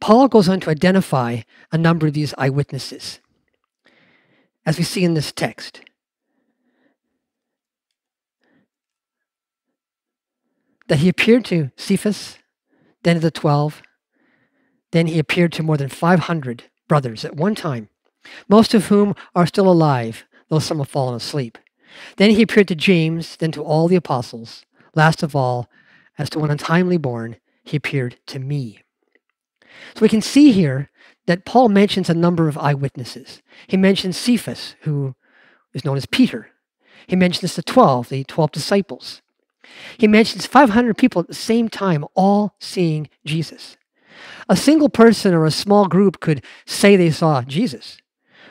Paul 0.00 0.28
goes 0.28 0.48
on 0.48 0.60
to 0.60 0.70
identify 0.70 1.42
a 1.72 1.78
number 1.78 2.06
of 2.06 2.14
these 2.14 2.34
eyewitnesses, 2.38 3.20
as 4.64 4.78
we 4.78 4.84
see 4.84 5.04
in 5.04 5.14
this 5.14 5.32
text. 5.32 5.82
That 10.88 10.98
he 10.98 11.08
appeared 11.08 11.44
to 11.46 11.70
Cephas, 11.76 12.38
then 13.02 13.16
to 13.16 13.20
the 13.20 13.30
twelve, 13.30 13.82
then 14.92 15.06
he 15.06 15.18
appeared 15.18 15.52
to 15.52 15.62
more 15.62 15.76
than 15.76 15.88
500 15.88 16.64
brothers 16.88 17.24
at 17.24 17.36
one 17.36 17.54
time, 17.54 17.88
most 18.48 18.74
of 18.74 18.86
whom 18.86 19.14
are 19.34 19.46
still 19.46 19.70
alive, 19.70 20.24
though 20.48 20.58
some 20.58 20.78
have 20.78 20.88
fallen 20.88 21.14
asleep. 21.14 21.58
Then 22.16 22.30
he 22.30 22.42
appeared 22.42 22.68
to 22.68 22.74
James, 22.74 23.36
then 23.36 23.52
to 23.52 23.62
all 23.62 23.88
the 23.88 23.96
apostles. 23.96 24.64
Last 24.94 25.22
of 25.22 25.36
all, 25.36 25.68
as 26.18 26.28
to 26.30 26.38
one 26.38 26.50
untimely 26.50 26.96
born, 26.96 27.36
he 27.62 27.76
appeared 27.76 28.18
to 28.26 28.38
me. 28.38 28.82
So 29.94 30.02
we 30.02 30.08
can 30.08 30.22
see 30.22 30.52
here 30.52 30.90
that 31.26 31.44
Paul 31.44 31.68
mentions 31.68 32.08
a 32.08 32.14
number 32.14 32.48
of 32.48 32.58
eyewitnesses. 32.58 33.42
He 33.66 33.76
mentions 33.76 34.16
Cephas, 34.16 34.74
who 34.82 35.14
is 35.72 35.84
known 35.84 35.96
as 35.96 36.06
Peter. 36.06 36.50
He 37.06 37.16
mentions 37.16 37.56
the 37.56 37.62
12, 37.62 38.08
the 38.08 38.24
12 38.24 38.52
disciples. 38.52 39.22
He 39.98 40.08
mentions 40.08 40.46
500 40.46 40.96
people 40.96 41.20
at 41.20 41.28
the 41.28 41.34
same 41.34 41.68
time, 41.68 42.04
all 42.14 42.54
seeing 42.58 43.08
Jesus. 43.24 43.76
A 44.48 44.56
single 44.56 44.88
person 44.88 45.34
or 45.34 45.44
a 45.44 45.50
small 45.50 45.86
group 45.86 46.20
could 46.20 46.44
say 46.66 46.96
they 46.96 47.10
saw 47.10 47.42
Jesus, 47.42 47.98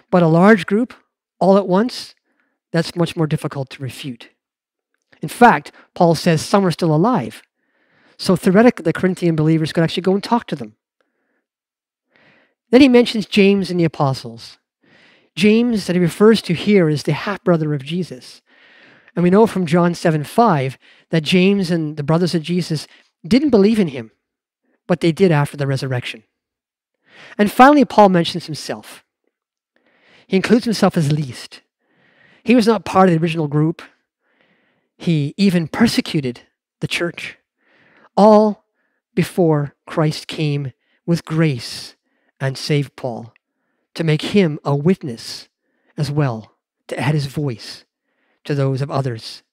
but 0.10 0.24
a 0.24 0.28
large 0.28 0.66
group, 0.66 0.94
all 1.40 1.58
at 1.58 1.68
once, 1.68 2.16
that's 2.72 2.96
much 2.96 3.16
more 3.16 3.28
difficult 3.28 3.70
to 3.72 3.84
refute. 3.84 4.30
In 5.22 5.30
fact, 5.30 5.72
Paul 5.94 6.16
says 6.16 6.42
some 6.42 6.66
are 6.66 6.72
still 6.72 6.94
alive. 6.94 7.42
So 8.18 8.36
theoretically, 8.36 8.84
the 8.84 8.94
Corinthian 8.94 9.36
believers 9.36 9.74
could 9.74 9.84
actually 9.84 10.04
go 10.04 10.14
and 10.14 10.24
talk 10.24 10.48
to 10.48 10.56
them. 10.56 10.76
Then 12.72 12.82
he 12.82 12.88
mentions 12.88 13.26
James 13.26 13.72
and 13.72 13.80
the 13.80 13.86
apostles. 13.86 14.58
James, 15.36 15.88
that 15.88 15.96
he 15.96 16.02
refers 16.02 16.42
to 16.44 16.54
here, 16.54 16.90
is 16.90 17.04
the 17.04 17.14
half 17.14 17.44
brother 17.44 17.74
of 17.74 17.84
Jesus. 17.84 18.42
And 19.16 19.24
we 19.24 19.30
know 19.30 19.48
from 19.48 19.66
John 19.66 19.96
7 19.96 20.24
5 20.24 20.78
that 21.10 21.24
James 21.24 21.72
and 21.72 21.98
the 21.98 22.04
brothers 22.04 22.36
of 22.36 22.44
Jesus 22.44 22.88
didn't 23.26 23.50
believe 23.50 23.80
in 23.80 23.90
him, 23.90 24.12
but 24.88 25.02
they 25.02 25.12
did 25.12 25.32
after 25.32 25.58
the 25.58 25.68
resurrection. 25.68 26.24
And 27.38 27.52
finally, 27.52 27.86
Paul 27.86 28.10
mentions 28.10 28.46
himself. 28.46 29.04
He 30.28 30.36
includes 30.36 30.66
himself 30.66 30.96
as 30.96 31.12
least. 31.12 31.62
He 32.44 32.56
was 32.56 32.68
not 32.68 32.86
part 32.86 33.10
of 33.10 33.16
the 33.16 33.22
original 33.22 33.48
group. 33.48 33.82
He 34.98 35.34
even 35.38 35.68
persecuted 35.68 36.42
the 36.82 36.88
church, 36.88 37.38
all 38.16 38.66
before 39.16 39.76
Christ 39.86 40.28
came 40.28 40.72
with 41.06 41.26
grace 41.26 41.96
and 42.40 42.58
save 42.58 42.96
Paul 42.96 43.34
to 43.96 44.04
make 44.04 44.22
him 44.22 44.60
a 44.64 44.76
witness 44.76 45.50
as 45.98 46.10
well, 46.10 46.56
to 46.88 47.00
add 47.00 47.14
his 47.14 47.26
voice 47.26 47.86
to 48.46 48.56
those 48.56 48.82
of 48.82 48.90
others. 48.90 49.44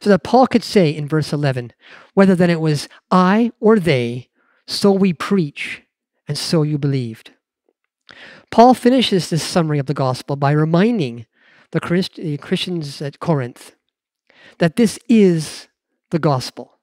So 0.00 0.10
that 0.10 0.22
Paul 0.22 0.46
could 0.46 0.64
say 0.64 0.90
in 0.90 1.08
verse 1.08 1.32
11, 1.32 1.72
whether 2.14 2.34
then 2.34 2.50
it 2.50 2.60
was 2.60 2.88
I 3.10 3.52
or 3.60 3.78
they, 3.78 4.28
so 4.66 4.92
we 4.92 5.12
preach, 5.12 5.82
and 6.26 6.38
so 6.38 6.62
you 6.62 6.78
believed. 6.78 7.32
Paul 8.50 8.74
finishes 8.74 9.30
this 9.30 9.42
summary 9.42 9.78
of 9.78 9.86
the 9.86 9.94
gospel 9.94 10.36
by 10.36 10.52
reminding 10.52 11.26
the 11.72 11.80
Christians 11.80 13.02
at 13.02 13.20
Corinth 13.20 13.74
that 14.58 14.76
this 14.76 14.98
is 15.08 15.68
the 16.10 16.18
gospel. 16.18 16.78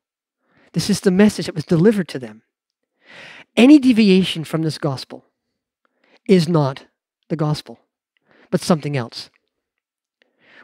This 0.74 0.90
is 0.90 1.02
the 1.02 1.12
message 1.12 1.46
that 1.46 1.56
was 1.56 1.66
delivered 1.66 2.08
to 2.10 2.20
them. 2.20 2.44
Any 3.56 3.80
deviation 3.80 4.44
from 4.44 4.62
this 4.62 4.78
gospel 4.78 5.26
is 6.28 6.48
not 6.48 6.86
the 7.30 7.36
gospel, 7.36 7.80
but 8.50 8.62
something 8.62 8.96
else. 8.96 9.30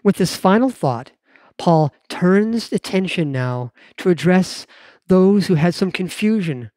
With 0.03 0.17
this 0.17 0.35
final 0.35 0.69
thought, 0.69 1.11
Paul 1.57 1.93
turns 2.07 2.71
attention 2.71 3.31
now 3.31 3.73
to 3.97 4.09
address 4.09 4.65
those 5.07 5.47
who 5.47 5.55
had 5.55 5.73
some 5.73 5.91
confusion 5.91 6.71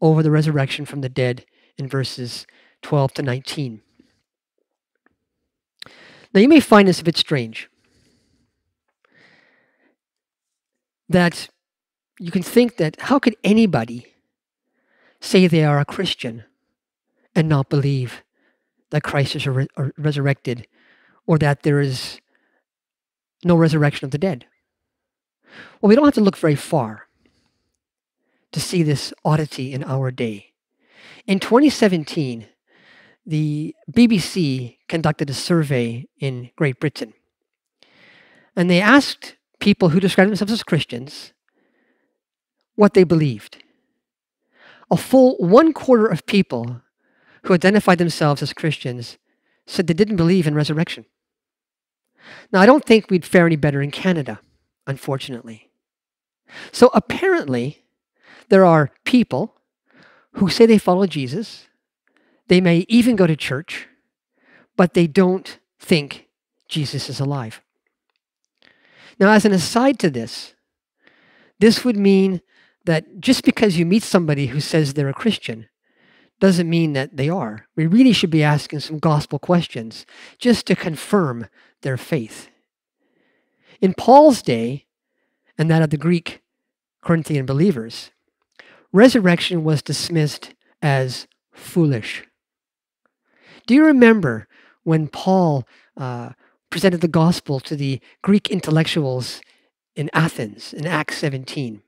over 0.00 0.22
the 0.22 0.30
resurrection 0.30 0.84
from 0.84 1.00
the 1.00 1.08
dead 1.08 1.44
in 1.76 1.88
verses 1.88 2.46
12 2.82 3.14
to 3.14 3.22
19. 3.22 3.82
Now, 6.34 6.40
you 6.40 6.48
may 6.48 6.60
find 6.60 6.86
this 6.86 7.00
a 7.00 7.04
bit 7.04 7.16
strange 7.16 7.70
that 11.08 11.48
you 12.20 12.30
can 12.30 12.42
think 12.42 12.76
that 12.76 13.00
how 13.00 13.18
could 13.18 13.34
anybody 13.42 14.06
say 15.20 15.46
they 15.46 15.64
are 15.64 15.80
a 15.80 15.84
Christian 15.84 16.44
and 17.34 17.48
not 17.48 17.68
believe 17.68 18.22
that 18.90 19.02
Christ 19.02 19.36
is 19.36 19.46
re- 19.46 19.68
resurrected 19.96 20.66
or 21.26 21.38
that 21.38 21.62
there 21.62 21.80
is 21.80 22.20
no 23.44 23.56
resurrection 23.56 24.04
of 24.04 24.10
the 24.10 24.18
dead? 24.18 24.46
Well, 25.80 25.88
we 25.88 25.94
don't 25.94 26.04
have 26.04 26.14
to 26.14 26.20
look 26.20 26.36
very 26.36 26.54
far 26.54 27.08
to 28.52 28.60
see 28.60 28.82
this 28.82 29.12
oddity 29.24 29.72
in 29.72 29.84
our 29.84 30.10
day. 30.10 30.52
In 31.26 31.38
2017, 31.38 32.46
the 33.26 33.74
BBC 33.92 34.78
conducted 34.88 35.28
a 35.28 35.34
survey 35.34 36.06
in 36.18 36.50
Great 36.56 36.80
Britain. 36.80 37.12
And 38.56 38.70
they 38.70 38.80
asked 38.80 39.36
people 39.60 39.90
who 39.90 40.00
described 40.00 40.30
themselves 40.30 40.52
as 40.52 40.62
Christians 40.62 41.32
what 42.74 42.94
they 42.94 43.04
believed. 43.04 43.62
A 44.90 44.96
full 44.96 45.36
one 45.36 45.72
quarter 45.72 46.06
of 46.06 46.26
people 46.26 46.80
who 47.42 47.54
identified 47.54 47.98
themselves 47.98 48.42
as 48.42 48.52
Christians 48.52 49.18
said 49.66 49.86
they 49.86 49.94
didn't 49.94 50.16
believe 50.16 50.46
in 50.46 50.54
resurrection. 50.54 51.04
Now, 52.52 52.60
I 52.60 52.66
don't 52.66 52.84
think 52.84 53.10
we'd 53.10 53.24
fare 53.26 53.46
any 53.46 53.56
better 53.56 53.82
in 53.82 53.90
Canada, 53.90 54.40
unfortunately. 54.86 55.70
So 56.72 56.90
apparently, 56.94 57.84
there 58.48 58.64
are 58.64 58.90
people 59.04 59.56
who 60.32 60.48
say 60.48 60.66
they 60.66 60.78
follow 60.78 61.06
Jesus. 61.06 61.68
They 62.48 62.60
may 62.60 62.86
even 62.88 63.16
go 63.16 63.26
to 63.26 63.36
church, 63.36 63.88
but 64.76 64.94
they 64.94 65.06
don't 65.06 65.58
think 65.78 66.28
Jesus 66.68 67.08
is 67.08 67.20
alive. 67.20 67.60
Now, 69.20 69.30
as 69.32 69.44
an 69.44 69.52
aside 69.52 69.98
to 70.00 70.10
this, 70.10 70.54
this 71.58 71.84
would 71.84 71.96
mean 71.96 72.40
that 72.88 73.20
just 73.20 73.44
because 73.44 73.76
you 73.76 73.84
meet 73.84 74.02
somebody 74.02 74.46
who 74.46 74.60
says 74.60 74.94
they're 74.94 75.10
a 75.10 75.12
Christian 75.12 75.68
doesn't 76.40 76.70
mean 76.70 76.94
that 76.94 77.18
they 77.18 77.28
are. 77.28 77.66
We 77.76 77.86
really 77.86 78.14
should 78.14 78.30
be 78.30 78.42
asking 78.42 78.80
some 78.80 78.98
gospel 78.98 79.38
questions 79.38 80.06
just 80.38 80.66
to 80.66 80.74
confirm 80.74 81.48
their 81.82 81.98
faith. 81.98 82.48
In 83.82 83.92
Paul's 83.92 84.40
day, 84.40 84.86
and 85.58 85.70
that 85.70 85.82
of 85.82 85.90
the 85.90 85.98
Greek 85.98 86.40
Corinthian 87.02 87.44
believers, 87.44 88.10
resurrection 88.90 89.64
was 89.64 89.82
dismissed 89.82 90.54
as 90.80 91.26
foolish. 91.52 92.24
Do 93.66 93.74
you 93.74 93.84
remember 93.84 94.48
when 94.84 95.08
Paul 95.08 95.68
uh, 95.94 96.30
presented 96.70 97.02
the 97.02 97.08
gospel 97.08 97.60
to 97.60 97.76
the 97.76 98.00
Greek 98.22 98.50
intellectuals 98.50 99.42
in 99.94 100.08
Athens 100.14 100.72
in 100.72 100.86
Acts 100.86 101.18
17? 101.18 101.82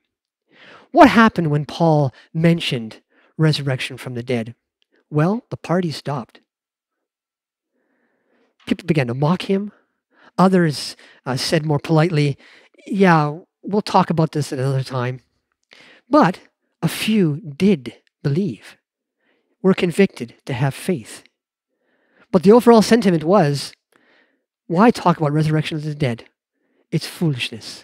What 0.91 1.09
happened 1.09 1.51
when 1.51 1.65
Paul 1.65 2.13
mentioned 2.33 3.01
resurrection 3.37 3.97
from 3.97 4.13
the 4.13 4.23
dead? 4.23 4.55
Well, 5.09 5.45
the 5.49 5.57
party 5.57 5.91
stopped. 5.91 6.41
People 8.67 8.85
began 8.85 9.07
to 9.07 9.13
mock 9.13 9.43
him. 9.43 9.71
Others 10.37 10.95
uh, 11.25 11.37
said 11.37 11.65
more 11.65 11.79
politely, 11.79 12.37
Yeah, 12.85 13.39
we'll 13.63 13.81
talk 13.81 14.09
about 14.09 14.31
this 14.31 14.53
at 14.53 14.59
another 14.59 14.83
time. 14.83 15.21
But 16.09 16.39
a 16.81 16.87
few 16.87 17.41
did 17.41 17.95
believe. 18.23 18.77
were 19.61 19.73
convicted 19.73 20.35
to 20.45 20.53
have 20.53 20.73
faith. 20.73 21.23
But 22.31 22.43
the 22.43 22.51
overall 22.51 22.81
sentiment 22.81 23.23
was 23.23 23.73
why 24.67 24.89
talk 24.91 25.17
about 25.17 25.33
resurrection 25.33 25.77
of 25.77 25.83
the 25.83 25.93
dead? 25.93 26.25
It's 26.91 27.05
foolishness. 27.05 27.83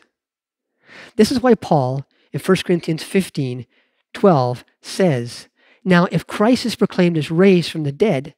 This 1.18 1.32
is 1.32 1.42
why 1.42 1.56
Paul 1.56 2.06
in 2.32 2.40
1 2.40 2.58
Corinthians 2.66 3.04
15 3.04 3.66
12 4.14 4.66
says, 4.82 5.48
Now, 5.84 6.08
if 6.12 6.26
Christ 6.26 6.66
is 6.66 6.76
proclaimed 6.76 7.18
as 7.18 7.30
raised 7.30 7.72
from 7.72 7.84
the 7.84 7.92
dead, 7.92 8.34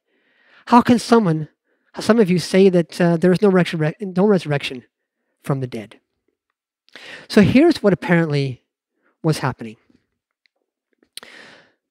how 0.66 0.82
can 0.82 0.98
someone, 0.98 1.48
some 1.98 2.20
of 2.20 2.30
you 2.30 2.38
say 2.38 2.68
that 2.68 3.00
uh, 3.00 3.16
there 3.16 3.32
is 3.32 3.40
no, 3.40 3.50
resurre- 3.50 3.94
no 4.00 4.26
resurrection 4.26 4.84
from 5.42 5.60
the 5.60 5.66
dead? 5.66 6.00
So 7.28 7.40
here's 7.40 7.82
what 7.82 7.92
apparently 7.92 8.62
was 9.22 9.38
happening. 9.38 9.76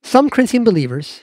Some 0.04 0.30
Corinthian 0.30 0.64
believers 0.64 1.22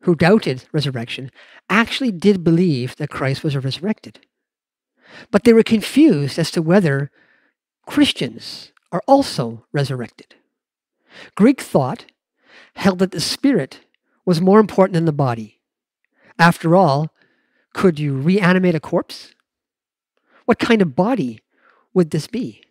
who 0.00 0.14
doubted 0.14 0.64
resurrection 0.72 1.30
actually 1.68 2.12
did 2.12 2.44
believe 2.44 2.96
that 2.96 3.10
Christ 3.10 3.42
was 3.42 3.56
resurrected. 3.56 4.20
But 5.30 5.44
they 5.44 5.52
were 5.52 5.62
confused 5.62 6.38
as 6.38 6.50
to 6.52 6.62
whether 6.62 7.10
Christians 7.86 8.72
are 8.92 9.02
also 9.06 9.64
resurrected. 9.72 10.34
Greek 11.34 11.60
thought 11.60 12.06
held 12.74 12.98
that 12.98 13.10
the 13.10 13.20
spirit 13.20 13.80
was 14.24 14.40
more 14.40 14.60
important 14.60 14.94
than 14.94 15.04
the 15.04 15.12
body. 15.12 15.60
After 16.38 16.76
all, 16.76 17.12
could 17.72 17.98
you 17.98 18.14
reanimate 18.16 18.74
a 18.74 18.80
corpse? 18.80 19.34
What 20.44 20.58
kind 20.58 20.82
of 20.82 20.96
body 20.96 21.40
would 21.94 22.10
this 22.10 22.26
be? 22.26 22.62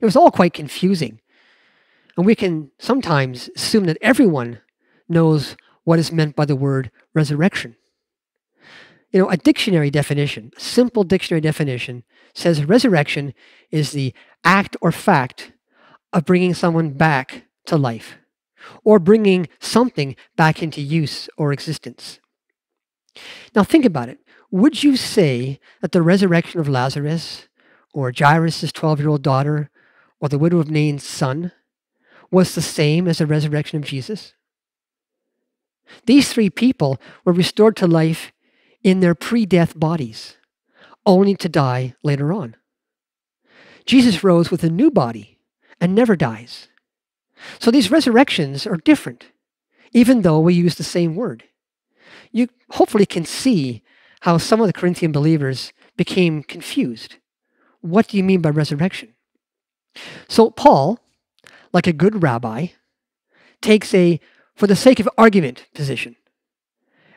It 0.00 0.04
was 0.04 0.16
all 0.16 0.30
quite 0.30 0.52
confusing. 0.52 1.20
And 2.16 2.26
we 2.26 2.34
can 2.34 2.70
sometimes 2.78 3.48
assume 3.56 3.84
that 3.84 3.98
everyone 4.02 4.60
knows 5.08 5.56
what 5.84 5.98
is 5.98 6.12
meant 6.12 6.36
by 6.36 6.44
the 6.44 6.56
word 6.56 6.90
resurrection. 7.14 7.76
You 9.12 9.20
know, 9.20 9.28
a 9.28 9.36
dictionary 9.36 9.90
definition, 9.90 10.52
simple 10.56 11.04
dictionary 11.04 11.42
definition, 11.42 12.02
says 12.34 12.64
resurrection 12.64 13.34
is 13.70 13.92
the 13.92 14.14
act 14.42 14.76
or 14.80 14.90
fact 14.90 15.52
of 16.12 16.24
bringing 16.24 16.54
someone 16.54 16.90
back 16.90 17.44
to 17.66 17.76
life 17.76 18.16
or 18.84 18.98
bringing 18.98 19.48
something 19.60 20.16
back 20.36 20.62
into 20.62 20.80
use 20.80 21.28
or 21.36 21.52
existence. 21.52 22.20
Now, 23.54 23.64
think 23.64 23.84
about 23.84 24.08
it. 24.08 24.18
Would 24.50 24.82
you 24.82 24.96
say 24.96 25.60
that 25.80 25.92
the 25.92 26.02
resurrection 26.02 26.60
of 26.60 26.68
Lazarus 26.68 27.48
or 27.92 28.12
Jairus' 28.16 28.72
12 28.72 29.00
year 29.00 29.08
old 29.08 29.22
daughter 29.22 29.70
or 30.20 30.28
the 30.28 30.38
widow 30.38 30.58
of 30.58 30.70
Nain's 30.70 31.04
son 31.04 31.52
was 32.30 32.54
the 32.54 32.62
same 32.62 33.06
as 33.06 33.18
the 33.18 33.26
resurrection 33.26 33.78
of 33.78 33.84
Jesus? 33.84 34.34
These 36.06 36.32
three 36.32 36.48
people 36.48 36.98
were 37.24 37.32
restored 37.32 37.76
to 37.76 37.86
life 37.86 38.32
in 38.82 39.00
their 39.00 39.14
pre 39.14 39.46
death 39.46 39.78
bodies, 39.78 40.36
only 41.06 41.34
to 41.36 41.48
die 41.48 41.94
later 42.02 42.32
on. 42.32 42.56
Jesus 43.84 44.24
rose 44.24 44.50
with 44.50 44.62
a 44.64 44.70
new 44.70 44.90
body 44.90 45.38
and 45.80 45.94
never 45.94 46.16
dies. 46.16 46.68
So 47.58 47.70
these 47.70 47.90
resurrections 47.90 48.66
are 48.66 48.76
different, 48.76 49.26
even 49.92 50.22
though 50.22 50.38
we 50.38 50.54
use 50.54 50.76
the 50.76 50.84
same 50.84 51.16
word. 51.16 51.44
You 52.30 52.48
hopefully 52.70 53.06
can 53.06 53.24
see 53.24 53.82
how 54.20 54.38
some 54.38 54.60
of 54.60 54.66
the 54.66 54.72
Corinthian 54.72 55.10
believers 55.12 55.72
became 55.96 56.42
confused. 56.42 57.16
What 57.80 58.08
do 58.08 58.16
you 58.16 58.22
mean 58.22 58.40
by 58.40 58.50
resurrection? 58.50 59.14
So 60.28 60.50
Paul, 60.50 61.00
like 61.72 61.86
a 61.86 61.92
good 61.92 62.22
rabbi, 62.22 62.68
takes 63.60 63.92
a 63.92 64.20
for 64.54 64.66
the 64.66 64.76
sake 64.76 65.00
of 65.00 65.08
argument 65.18 65.66
position. 65.74 66.16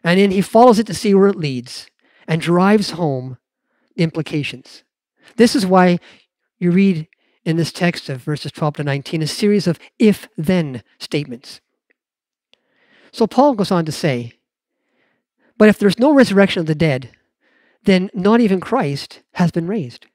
And 0.05 0.19
then 0.19 0.29
he 0.29 0.41
follows 0.41 0.77
it 0.77 0.85
to 0.87 0.93
see 0.93 1.15
where 1.15 1.27
it 1.27 1.35
leads 1.35 1.87
and 2.27 2.39
drives 2.39 2.91
home 2.91 3.37
the 3.95 4.03
implications. 4.03 4.83
This 5.35 5.55
is 5.55 5.65
why 5.65 5.99
you 6.59 6.69
read 6.71 7.07
in 7.43 7.57
this 7.57 7.71
text 7.71 8.07
of 8.07 8.21
verses 8.21 8.51
12 8.51 8.75
to 8.75 8.83
19 8.83 9.23
a 9.23 9.27
series 9.27 9.65
of 9.65 9.79
if 9.97 10.29
then 10.37 10.83
statements. 10.99 11.59
So 13.11 13.25
Paul 13.25 13.55
goes 13.55 13.71
on 13.71 13.83
to 13.85 13.91
say, 13.91 14.33
But 15.57 15.69
if 15.69 15.79
there's 15.79 15.99
no 15.99 16.13
resurrection 16.13 16.59
of 16.59 16.67
the 16.67 16.75
dead, 16.75 17.09
then 17.83 18.11
not 18.13 18.41
even 18.41 18.59
Christ 18.59 19.23
has 19.33 19.49
been 19.49 19.65
raised. 19.65 20.05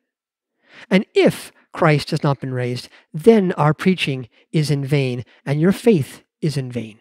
And 0.89 1.05
if 1.15 1.51
Christ 1.73 2.13
has 2.13 2.23
not 2.23 2.41
been 2.41 2.55
raised, 2.55 2.89
then 3.13 3.53
our 3.53 3.75
preaching 3.75 4.29
is 4.53 4.71
in 4.71 4.85
vain, 4.85 5.25
and 5.45 5.61
your 5.61 5.73
faith 5.73 6.23
is 6.41 6.57
in 6.57 6.71
vain. 6.71 7.01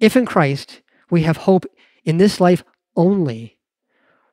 If 0.00 0.16
in 0.16 0.26
Christ 0.26 0.82
we 1.10 1.22
have 1.22 1.38
hope 1.38 1.66
in 2.04 2.18
this 2.18 2.40
life 2.40 2.62
only, 2.96 3.58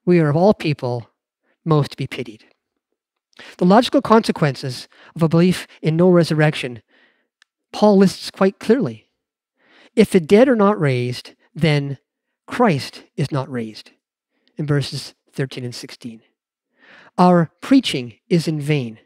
we 0.06 0.20
are 0.20 0.30
of 0.30 0.36
all 0.36 0.54
people 0.54 1.10
most 1.64 1.92
to 1.92 1.98
be 1.98 2.08
pitied. 2.08 2.46
The 3.58 3.66
logical 3.66 4.02
consequences 4.02 4.88
of 5.16 5.24
a 5.24 5.30
belief 5.30 5.68
in 5.82 5.98
no 5.98 6.10
resurrection, 6.10 6.82
Paul 7.74 7.98
lists 7.98 8.32
quite 8.32 8.60
clearly. 8.60 9.10
If 9.96 10.12
the 10.12 10.20
dead 10.20 10.48
are 10.48 10.56
not 10.56 10.80
raised, 10.80 11.36
then 11.54 11.98
Christ 12.48 13.04
is 13.16 13.32
not 13.32 13.52
raised, 13.52 13.92
in 14.58 14.66
verses 14.66 15.16
13 15.34 15.66
and 15.66 15.76
16. 15.76 16.22
Our 17.18 17.52
preaching 17.62 18.16
is 18.30 18.48
in 18.48 18.60
vain. 18.60 19.00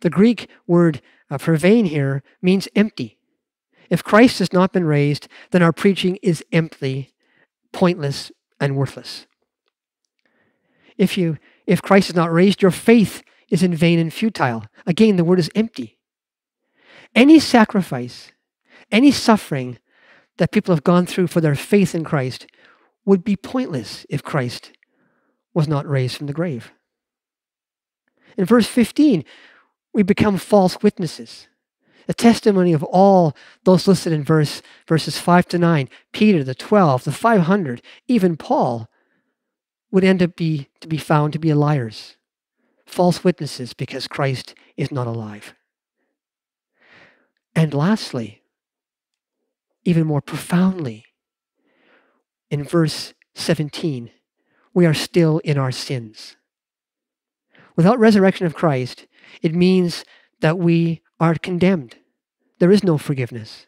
The 0.00 0.10
Greek 0.10 0.48
word 0.66 1.02
uh, 1.30 1.38
for 1.38 1.56
vain 1.56 1.86
here 1.86 2.22
means 2.40 2.68
empty. 2.74 3.18
If 3.90 4.04
Christ 4.04 4.38
has 4.38 4.52
not 4.52 4.72
been 4.72 4.84
raised, 4.84 5.28
then 5.50 5.62
our 5.62 5.72
preaching 5.72 6.16
is 6.22 6.44
empty, 6.52 7.12
pointless, 7.72 8.32
and 8.60 8.76
worthless. 8.76 9.26
If 10.96 11.18
you 11.18 11.38
if 11.66 11.82
Christ 11.82 12.10
is 12.10 12.14
not 12.14 12.32
raised, 12.32 12.62
your 12.62 12.70
faith 12.70 13.22
is 13.48 13.62
in 13.62 13.74
vain 13.74 13.98
and 13.98 14.12
futile. 14.12 14.64
Again, 14.86 15.16
the 15.16 15.24
word 15.24 15.38
is 15.38 15.50
empty. 15.54 15.98
Any 17.14 17.38
sacrifice, 17.38 18.32
any 18.90 19.10
suffering 19.10 19.78
that 20.36 20.52
people 20.52 20.74
have 20.74 20.84
gone 20.84 21.06
through 21.06 21.28
for 21.28 21.40
their 21.40 21.54
faith 21.54 21.94
in 21.94 22.04
Christ 22.04 22.46
would 23.04 23.24
be 23.24 23.36
pointless 23.36 24.04
if 24.08 24.22
Christ 24.22 24.72
was 25.52 25.68
not 25.68 25.88
raised 25.88 26.16
from 26.16 26.26
the 26.26 26.32
grave. 26.32 26.72
In 28.36 28.44
verse 28.44 28.66
15, 28.66 29.24
we 29.92 30.02
become 30.02 30.38
false 30.38 30.82
witnesses. 30.82 31.46
The 32.06 32.14
testimony 32.14 32.72
of 32.72 32.82
all 32.82 33.34
those 33.64 33.88
listed 33.88 34.12
in 34.12 34.24
verse 34.24 34.62
verses 34.86 35.18
5 35.18 35.48
to 35.48 35.58
9, 35.58 35.88
Peter, 36.12 36.44
the 36.44 36.54
12, 36.54 37.04
the 37.04 37.12
500, 37.12 37.82
even 38.08 38.36
Paul, 38.36 38.88
would 39.90 40.04
end 40.04 40.22
up 40.22 40.36
be, 40.36 40.68
to 40.80 40.88
be 40.88 40.98
found 40.98 41.32
to 41.32 41.38
be 41.38 41.54
liars 41.54 42.16
false 42.86 43.24
witnesses 43.24 43.74
because 43.74 44.06
Christ 44.06 44.54
is 44.76 44.92
not 44.92 45.06
alive. 45.06 45.54
And 47.54 47.74
lastly, 47.74 48.42
even 49.84 50.06
more 50.06 50.20
profoundly, 50.20 51.04
in 52.50 52.64
verse 52.64 53.14
17, 53.34 54.10
we 54.72 54.86
are 54.86 54.94
still 54.94 55.38
in 55.38 55.58
our 55.58 55.72
sins. 55.72 56.36
Without 57.76 57.98
resurrection 57.98 58.46
of 58.46 58.54
Christ, 58.54 59.06
it 59.42 59.54
means 59.54 60.04
that 60.40 60.58
we 60.58 61.02
are 61.20 61.34
condemned. 61.34 61.96
There 62.58 62.72
is 62.72 62.84
no 62.84 62.98
forgiveness. 62.98 63.66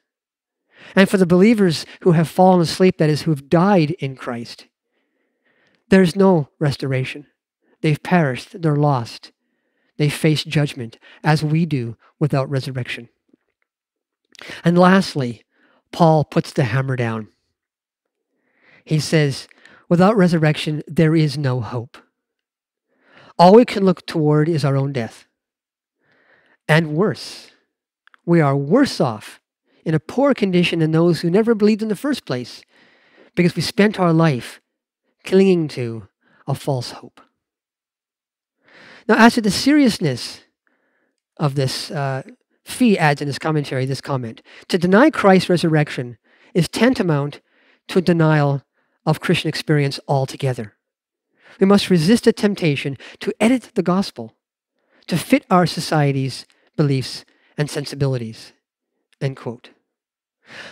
And 0.94 1.09
for 1.09 1.16
the 1.16 1.26
believers 1.26 1.87
who 2.02 2.12
have 2.12 2.28
fallen 2.28 2.61
asleep, 2.61 2.98
that 2.98 3.11
is, 3.11 3.22
who 3.22 3.30
have 3.30 3.48
died 3.48 3.92
in 3.92 4.16
Christ, 4.16 4.66
there 5.88 6.02
is 6.02 6.16
no 6.16 6.48
restoration. 6.59 7.26
They've 7.80 8.02
perished, 8.02 8.61
they're 8.61 8.76
lost. 8.76 9.32
They 9.96 10.09
face 10.09 10.44
judgment, 10.44 10.98
as 11.24 11.42
we 11.42 11.64
do 11.64 11.96
without 12.18 12.50
resurrection. 12.50 13.09
And 14.64 14.78
lastly, 14.78 15.44
Paul 15.92 16.24
puts 16.24 16.52
the 16.52 16.64
hammer 16.64 16.96
down. 16.96 17.28
He 18.85 19.00
says, 19.00 19.48
without 19.88 20.16
resurrection, 20.16 20.82
there 20.87 21.16
is 21.16 21.38
no 21.38 21.61
hope. 21.61 21.96
All 23.38 23.54
we 23.54 23.64
can 23.64 23.85
look 23.85 24.06
toward 24.06 24.48
is 24.48 24.64
our 24.64 24.76
own 24.76 24.92
death. 24.92 25.26
And 26.68 26.94
worse, 26.94 27.50
we 28.24 28.40
are 28.40 28.57
worse 28.57 29.00
off 29.00 29.40
in 29.85 29.94
a 29.94 30.00
poor 30.00 30.35
condition 30.35 30.81
than 30.81 30.90
those 30.90 31.20
who 31.20 31.31
never 31.31 31.55
believed 31.55 31.83
in 31.83 31.88
the 31.88 31.96
first 31.96 32.24
place 32.24 32.62
because 33.37 33.55
we 33.55 33.62
spent 33.62 34.00
our 34.00 34.12
life 34.12 34.61
clinging 35.24 35.68
to 35.68 36.09
a 36.46 36.55
false 36.55 36.92
hope. 36.92 37.20
Now, 39.09 39.16
as 39.18 39.35
to 39.35 39.40
the 39.40 39.50
seriousness 39.50 40.40
of 41.37 41.55
this, 41.55 41.90
uh, 41.90 42.22
Fee 42.64 42.98
adds 42.98 43.20
in 43.20 43.29
his 43.29 43.38
commentary 43.38 43.87
this 43.87 44.00
comment 44.00 44.42
To 44.68 44.79
deny 44.79 45.11
Christ's 45.11 45.48
resurrection 45.48 46.18
is 46.52 46.68
tantamount 46.68 47.40
to 47.88 48.00
a 48.00 48.02
denial 48.02 48.62
of 49.05 49.20
Christian 49.20 49.48
experience 49.48 50.00
altogether. 50.09 50.74
We 51.61 51.66
must 51.66 51.90
resist 51.90 52.24
the 52.24 52.33
temptation 52.33 52.98
to 53.20 53.33
edit 53.40 53.70
the 53.74 53.83
gospel 53.83 54.35
to 55.07 55.16
fit 55.16 55.46
our 55.50 55.66
society's 55.66 56.44
beliefs 56.76 57.24
and 57.56 57.70
sensibilities. 57.70 58.52
End 59.20 59.36
quote. 59.36 59.70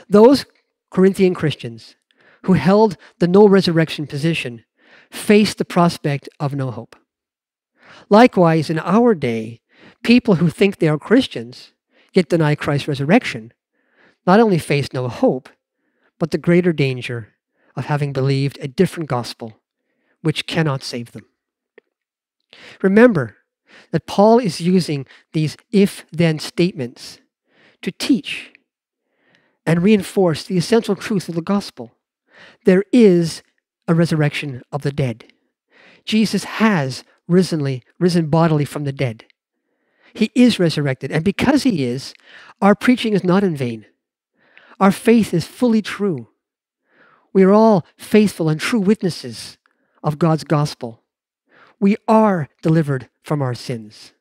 Those 0.09 0.47
Corinthian 0.91 1.35
Christians 1.35 1.97
who 2.45 2.53
held 2.53 2.97
the 3.19 3.29
no 3.29 3.49
resurrection 3.49 4.07
position 4.07 4.65
faced 5.11 5.59
the 5.59 5.65
prospect 5.65 6.29
of 6.39 6.55
no 6.55 6.71
hope. 6.71 6.97
Likewise, 8.09 8.71
in 8.71 8.79
our 8.79 9.15
day, 9.15 9.61
people 10.03 10.37
who 10.37 10.49
think 10.49 10.79
they 10.79 10.89
are 10.89 10.99
Christians 10.99 11.73
yet 12.13 12.29
deny 12.29 12.55
Christ's 12.55 12.89
resurrection 12.89 13.53
not 14.27 14.41
only 14.41 14.59
face 14.59 14.93
no 14.93 15.09
hope, 15.09 15.49
but 16.19 16.31
the 16.31 16.39
greater 16.39 16.73
danger 16.73 17.29
of 17.77 17.87
having 17.87 18.13
believed 18.13 18.59
a 18.61 18.69
different 18.69 19.09
gospel 19.09 19.61
which 20.23 20.47
cannot 20.47 20.83
save 20.83 21.13
them. 21.13 21.27
Remember 22.83 23.37
that 23.95 24.09
Paul 24.09 24.41
is 24.41 24.61
using 24.61 25.07
these 25.35 25.57
if 25.71 26.05
then 26.11 26.41
statements 26.41 27.21
to 27.81 27.93
teach 27.93 28.53
and 29.65 29.85
reinforce 29.85 30.43
the 30.43 30.59
essential 30.59 30.97
truth 30.97 31.29
of 31.29 31.37
the 31.37 31.41
gospel. 31.41 31.93
There 32.65 32.83
is 32.93 33.45
a 33.87 33.95
resurrection 33.95 34.63
of 34.73 34.83
the 34.83 34.91
dead. 34.91 35.33
Jesus 36.05 36.43
has 36.43 37.05
risenly, 37.31 37.83
risen 38.01 38.27
bodily 38.27 38.65
from 38.65 38.83
the 38.83 38.91
dead. 38.91 39.27
He 40.13 40.33
is 40.35 40.59
resurrected, 40.59 41.13
and 41.13 41.25
because 41.25 41.63
he 41.63 41.85
is, 41.85 42.15
our 42.61 42.75
preaching 42.75 43.13
is 43.13 43.23
not 43.23 43.45
in 43.45 43.55
vain. 43.57 43.87
Our 44.81 44.91
faith 44.91 45.33
is 45.33 45.47
fully 45.47 45.83
true. 45.83 46.27
We 47.33 47.45
are 47.45 47.53
all 47.53 47.87
faithful 47.97 48.49
and 48.49 48.59
true 48.59 48.81
witnesses 48.81 49.57
of 50.03 50.19
God's 50.19 50.43
gospel. 50.43 51.05
We 51.79 51.95
are 52.09 52.49
delivered 52.61 53.09
from 53.25 53.43
our 53.43 53.55
sins. 53.55 54.13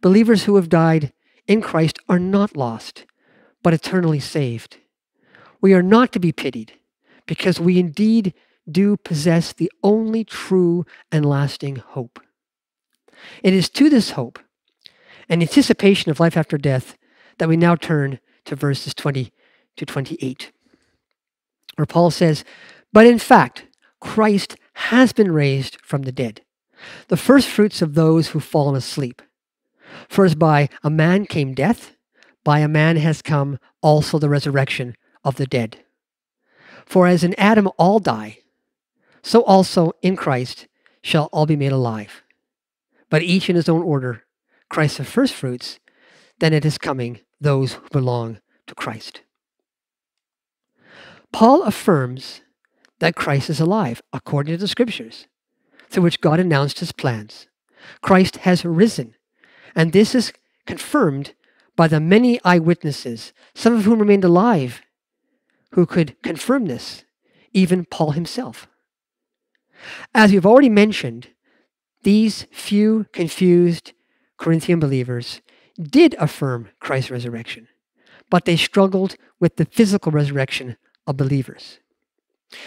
Believers 0.00 0.44
who 0.44 0.56
have 0.56 0.68
died 0.68 1.12
in 1.46 1.60
Christ 1.60 1.98
are 2.08 2.18
not 2.18 2.56
lost, 2.56 3.04
but 3.62 3.74
eternally 3.74 4.20
saved. 4.20 4.78
We 5.60 5.74
are 5.74 5.82
not 5.82 6.12
to 6.12 6.18
be 6.18 6.32
pitied 6.32 6.72
because 7.26 7.60
we 7.60 7.78
indeed 7.78 8.34
do 8.70 8.96
possess 8.96 9.52
the 9.52 9.70
only 9.82 10.24
true 10.24 10.84
and 11.12 11.24
lasting 11.24 11.76
hope. 11.76 12.18
It 13.42 13.52
is 13.52 13.68
to 13.70 13.90
this 13.90 14.12
hope 14.12 14.38
and 15.28 15.42
anticipation 15.42 16.10
of 16.10 16.20
life 16.20 16.36
after 16.36 16.56
death 16.56 16.96
that 17.38 17.48
we 17.48 17.56
now 17.56 17.76
turn 17.76 18.20
to 18.46 18.56
verses 18.56 18.94
20 18.94 19.32
to 19.76 19.86
28, 19.86 20.52
where 21.76 21.86
Paul 21.86 22.10
says, 22.10 22.44
But 22.92 23.06
in 23.06 23.18
fact, 23.18 23.66
Christ 24.00 24.56
has 24.74 25.12
been 25.12 25.30
raised 25.30 25.78
from 25.82 26.02
the 26.02 26.12
dead, 26.12 26.42
the 27.08 27.16
first 27.16 27.48
fruits 27.48 27.82
of 27.82 27.94
those 27.94 28.28
who've 28.28 28.44
fallen 28.44 28.76
asleep. 28.76 29.22
For 30.08 30.24
as 30.24 30.34
by 30.34 30.68
a 30.82 30.90
man 30.90 31.26
came 31.26 31.54
death, 31.54 31.96
by 32.44 32.60
a 32.60 32.68
man 32.68 32.96
has 32.96 33.22
come 33.22 33.58
also 33.82 34.18
the 34.18 34.28
resurrection 34.28 34.96
of 35.24 35.36
the 35.36 35.46
dead. 35.46 35.84
For 36.86 37.06
as 37.06 37.22
in 37.22 37.34
Adam 37.38 37.68
all 37.76 37.98
die, 37.98 38.38
so 39.22 39.42
also 39.42 39.92
in 40.02 40.16
Christ 40.16 40.66
shall 41.02 41.28
all 41.32 41.46
be 41.46 41.56
made 41.56 41.72
alive. 41.72 42.22
But 43.08 43.22
each 43.22 43.50
in 43.50 43.56
his 43.56 43.68
own 43.68 43.82
order, 43.82 44.24
Christ 44.68 44.98
the 44.98 45.04
firstfruits, 45.04 45.78
then 46.38 46.52
it 46.52 46.64
is 46.64 46.78
coming 46.78 47.20
those 47.40 47.74
who 47.74 47.88
belong 47.90 48.40
to 48.66 48.74
Christ. 48.74 49.22
Paul 51.32 51.62
affirms 51.62 52.40
that 52.98 53.14
Christ 53.14 53.50
is 53.50 53.60
alive, 53.60 54.02
according 54.12 54.54
to 54.54 54.58
the 54.58 54.68
scriptures, 54.68 55.26
through 55.90 56.04
which 56.04 56.20
God 56.20 56.40
announced 56.40 56.80
his 56.80 56.92
plans. 56.92 57.46
Christ 58.00 58.38
has 58.38 58.64
risen, 58.64 59.14
and 59.74 59.92
this 59.92 60.14
is 60.14 60.32
confirmed 60.66 61.34
by 61.76 61.88
the 61.88 62.00
many 62.00 62.40
eyewitnesses, 62.44 63.32
some 63.54 63.74
of 63.74 63.84
whom 63.84 63.98
remained 63.98 64.24
alive, 64.24 64.82
who 65.72 65.86
could 65.86 66.20
confirm 66.22 66.66
this, 66.66 67.04
even 67.52 67.84
Paul 67.84 68.12
himself. 68.12 68.68
As 70.14 70.32
we've 70.32 70.46
already 70.46 70.68
mentioned, 70.68 71.28
these 72.02 72.46
few 72.52 73.06
confused 73.12 73.92
Corinthian 74.36 74.78
believers 74.78 75.40
did 75.80 76.14
affirm 76.18 76.68
Christ's 76.80 77.10
resurrection, 77.10 77.68
but 78.28 78.44
they 78.44 78.56
struggled 78.56 79.16
with 79.38 79.56
the 79.56 79.64
physical 79.64 80.12
resurrection 80.12 80.76
of 81.06 81.16
believers. 81.16 81.78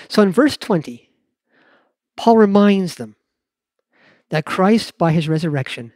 So 0.07 0.21
in 0.21 0.31
verse 0.31 0.57
20, 0.57 1.09
Paul 2.15 2.37
reminds 2.37 2.95
them 2.95 3.15
that 4.29 4.45
Christ, 4.45 4.97
by 4.97 5.11
his 5.11 5.29
resurrection, 5.29 5.93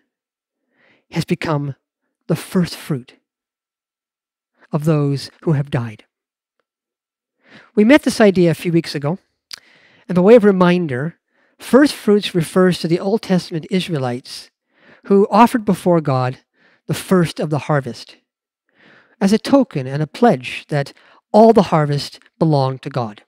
has 1.12 1.26
become 1.26 1.76
the 2.28 2.36
first 2.36 2.76
fruit 2.76 3.16
of 4.72 4.86
those 4.86 5.32
who 5.44 5.54
have 5.54 5.72
died. 5.72 6.04
We 7.76 7.84
met 7.84 8.04
this 8.04 8.20
idea 8.20 8.52
a 8.52 8.56
few 8.56 8.72
weeks 8.72 8.94
ago, 8.94 9.20
and 10.08 10.16
by 10.16 10.22
way 10.22 10.36
of 10.36 10.44
reminder, 10.44 11.16
first 11.58 11.94
fruits 11.94 12.36
refers 12.36 12.80
to 12.80 12.88
the 12.88 13.00
Old 13.00 13.22
Testament 13.22 13.66
Israelites 13.72 14.50
who 15.06 15.28
offered 15.32 15.64
before 15.64 16.02
God 16.02 16.40
the 16.88 16.94
first 16.94 17.40
of 17.40 17.50
the 17.50 17.60
harvest 17.60 18.18
as 19.20 19.34
a 19.34 19.38
token 19.38 19.88
and 19.88 20.02
a 20.02 20.08
pledge 20.08 20.66
that 20.68 20.94
all 21.32 21.54
the 21.54 21.64
harvest 21.64 22.20
belonged 22.40 22.82
to 22.82 22.90
God. 22.90 23.24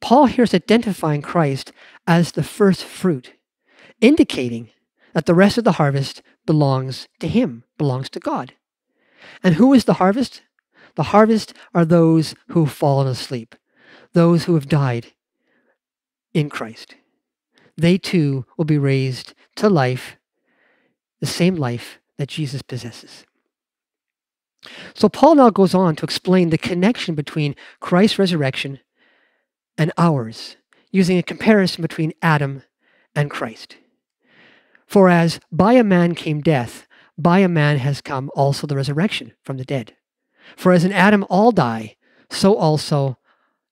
Paul 0.00 0.26
here 0.26 0.44
is 0.44 0.54
identifying 0.54 1.22
Christ 1.22 1.72
as 2.06 2.32
the 2.32 2.42
first 2.42 2.84
fruit, 2.84 3.34
indicating 4.00 4.70
that 5.12 5.26
the 5.26 5.34
rest 5.34 5.58
of 5.58 5.64
the 5.64 5.72
harvest 5.72 6.22
belongs 6.46 7.08
to 7.20 7.28
him, 7.28 7.64
belongs 7.78 8.10
to 8.10 8.20
God. 8.20 8.54
And 9.42 9.54
who 9.54 9.72
is 9.72 9.84
the 9.84 9.94
harvest? 9.94 10.42
The 10.96 11.04
harvest 11.04 11.54
are 11.74 11.84
those 11.84 12.34
who 12.48 12.64
have 12.64 12.74
fallen 12.74 13.08
asleep, 13.08 13.54
those 14.12 14.44
who 14.44 14.54
have 14.54 14.68
died 14.68 15.12
in 16.32 16.50
Christ. 16.50 16.96
They 17.76 17.98
too 17.98 18.44
will 18.56 18.64
be 18.64 18.78
raised 18.78 19.34
to 19.56 19.68
life, 19.68 20.16
the 21.20 21.26
same 21.26 21.56
life 21.56 21.98
that 22.18 22.28
Jesus 22.28 22.62
possesses. 22.62 23.24
So 24.94 25.08
Paul 25.08 25.36
now 25.36 25.50
goes 25.50 25.74
on 25.74 25.96
to 25.96 26.04
explain 26.04 26.50
the 26.50 26.58
connection 26.58 27.14
between 27.14 27.56
Christ's 27.80 28.18
resurrection 28.18 28.80
and 29.76 29.92
ours, 29.98 30.56
using 30.90 31.18
a 31.18 31.22
comparison 31.22 31.82
between 31.82 32.12
Adam 32.22 32.62
and 33.14 33.30
Christ. 33.30 33.76
For 34.86 35.08
as 35.08 35.40
by 35.50 35.72
a 35.72 35.84
man 35.84 36.14
came 36.14 36.40
death, 36.40 36.86
by 37.16 37.40
a 37.40 37.48
man 37.48 37.78
has 37.78 38.00
come 38.00 38.30
also 38.34 38.66
the 38.66 38.76
resurrection 38.76 39.32
from 39.42 39.56
the 39.56 39.64
dead. 39.64 39.96
For 40.56 40.72
as 40.72 40.84
in 40.84 40.92
Adam 40.92 41.24
all 41.28 41.52
die, 41.52 41.96
so 42.30 42.56
also 42.56 43.18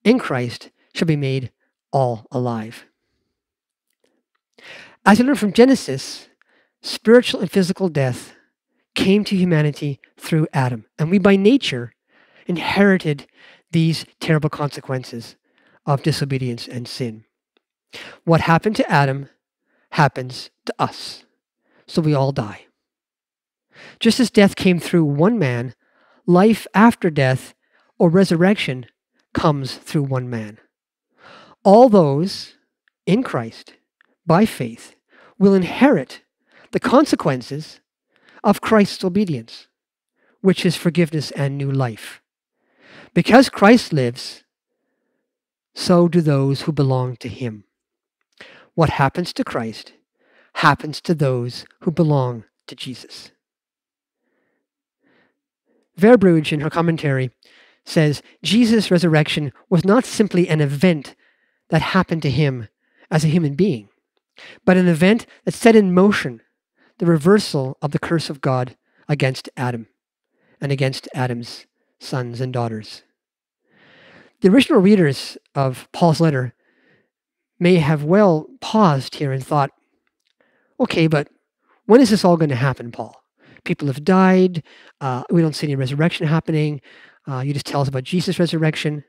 in 0.04 0.18
Christ 0.18 0.70
shall 0.94 1.06
be 1.06 1.16
made 1.16 1.52
all 1.92 2.26
alive. 2.30 2.86
As 5.04 5.18
we 5.18 5.24
learn 5.24 5.34
from 5.34 5.52
Genesis, 5.52 6.28
spiritual 6.80 7.40
and 7.40 7.50
physical 7.50 7.88
death 7.88 8.34
came 8.94 9.24
to 9.24 9.36
humanity 9.36 10.00
through 10.16 10.46
Adam, 10.52 10.86
and 10.98 11.10
we 11.10 11.18
by 11.18 11.36
nature 11.36 11.92
inherited 12.46 13.26
these 13.70 14.04
terrible 14.20 14.50
consequences 14.50 15.36
of 15.86 16.02
disobedience 16.02 16.68
and 16.68 16.86
sin. 16.86 17.24
What 18.24 18.42
happened 18.42 18.76
to 18.76 18.90
Adam 18.90 19.28
happens 19.90 20.50
to 20.66 20.74
us. 20.78 21.24
So 21.86 22.00
we 22.00 22.14
all 22.14 22.32
die. 22.32 22.66
Just 24.00 24.20
as 24.20 24.30
death 24.30 24.56
came 24.56 24.78
through 24.78 25.04
one 25.04 25.38
man, 25.38 25.74
life 26.26 26.66
after 26.74 27.10
death 27.10 27.54
or 27.98 28.08
resurrection 28.08 28.86
comes 29.34 29.74
through 29.74 30.04
one 30.04 30.30
man. 30.30 30.58
All 31.64 31.88
those 31.88 32.54
in 33.06 33.22
Christ, 33.22 33.74
by 34.26 34.46
faith, 34.46 34.94
will 35.38 35.54
inherit 35.54 36.22
the 36.72 36.80
consequences 36.80 37.80
of 38.44 38.60
Christ's 38.60 39.04
obedience, 39.04 39.68
which 40.40 40.64
is 40.64 40.76
forgiveness 40.76 41.30
and 41.32 41.56
new 41.56 41.70
life. 41.70 42.20
Because 43.14 43.48
Christ 43.48 43.92
lives, 43.92 44.41
so 45.74 46.08
do 46.08 46.20
those 46.20 46.62
who 46.62 46.72
belong 46.72 47.16
to 47.16 47.28
him. 47.28 47.64
What 48.74 48.90
happens 48.90 49.32
to 49.34 49.44
Christ 49.44 49.92
happens 50.54 51.00
to 51.02 51.14
those 51.14 51.64
who 51.80 51.90
belong 51.90 52.44
to 52.66 52.74
Jesus. 52.74 53.30
Verbrugge, 55.98 56.52
in 56.52 56.60
her 56.60 56.70
commentary, 56.70 57.30
says 57.84 58.22
Jesus' 58.42 58.90
resurrection 58.90 59.52
was 59.68 59.84
not 59.84 60.04
simply 60.04 60.48
an 60.48 60.60
event 60.60 61.14
that 61.70 61.82
happened 61.82 62.22
to 62.22 62.30
him 62.30 62.68
as 63.10 63.24
a 63.24 63.28
human 63.28 63.54
being, 63.54 63.88
but 64.64 64.76
an 64.76 64.88
event 64.88 65.26
that 65.44 65.54
set 65.54 65.76
in 65.76 65.92
motion 65.92 66.40
the 66.98 67.06
reversal 67.06 67.76
of 67.82 67.90
the 67.90 67.98
curse 67.98 68.30
of 68.30 68.40
God 68.40 68.76
against 69.08 69.48
Adam 69.56 69.88
and 70.60 70.70
against 70.70 71.08
Adam's 71.14 71.66
sons 71.98 72.40
and 72.40 72.52
daughters. 72.52 73.02
The 74.42 74.48
original 74.48 74.80
readers 74.80 75.38
of 75.54 75.88
Paul's 75.92 76.20
letter 76.20 76.52
may 77.60 77.76
have 77.76 78.02
well 78.02 78.48
paused 78.60 79.14
here 79.14 79.30
and 79.30 79.44
thought, 79.44 79.70
okay, 80.80 81.06
but 81.06 81.28
when 81.86 82.00
is 82.00 82.10
this 82.10 82.24
all 82.24 82.36
going 82.36 82.48
to 82.48 82.56
happen, 82.56 82.90
Paul? 82.90 83.22
People 83.62 83.86
have 83.86 84.04
died. 84.04 84.64
Uh, 85.00 85.22
we 85.30 85.42
don't 85.42 85.54
see 85.54 85.68
any 85.68 85.76
resurrection 85.76 86.26
happening. 86.26 86.80
Uh, 87.28 87.38
you 87.38 87.52
just 87.52 87.66
tell 87.66 87.82
us 87.82 87.88
about 87.88 88.02
Jesus' 88.02 88.40
resurrection. 88.40 89.04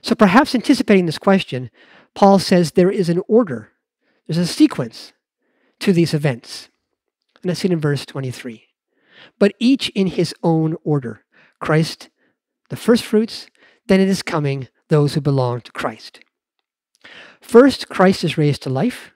So 0.00 0.14
perhaps 0.14 0.54
anticipating 0.54 1.04
this 1.04 1.18
question, 1.18 1.70
Paul 2.14 2.38
says 2.38 2.72
there 2.72 2.90
is 2.90 3.10
an 3.10 3.20
order, 3.28 3.72
there's 4.26 4.38
a 4.38 4.46
sequence 4.46 5.12
to 5.80 5.92
these 5.92 6.14
events. 6.14 6.70
And 7.42 7.50
that's 7.50 7.60
seen 7.60 7.72
in 7.72 7.80
verse 7.80 8.06
23. 8.06 8.68
But 9.38 9.52
each 9.58 9.90
in 9.90 10.06
his 10.06 10.34
own 10.42 10.76
order 10.82 11.26
Christ, 11.60 12.08
the 12.70 12.76
first 12.76 13.04
fruits, 13.04 13.48
then 13.86 14.00
it 14.00 14.08
is 14.08 14.22
coming 14.22 14.68
those 14.88 15.14
who 15.14 15.20
belong 15.20 15.60
to 15.62 15.72
Christ. 15.72 16.20
First, 17.40 17.88
Christ 17.88 18.24
is 18.24 18.38
raised 18.38 18.62
to 18.62 18.70
life. 18.70 19.12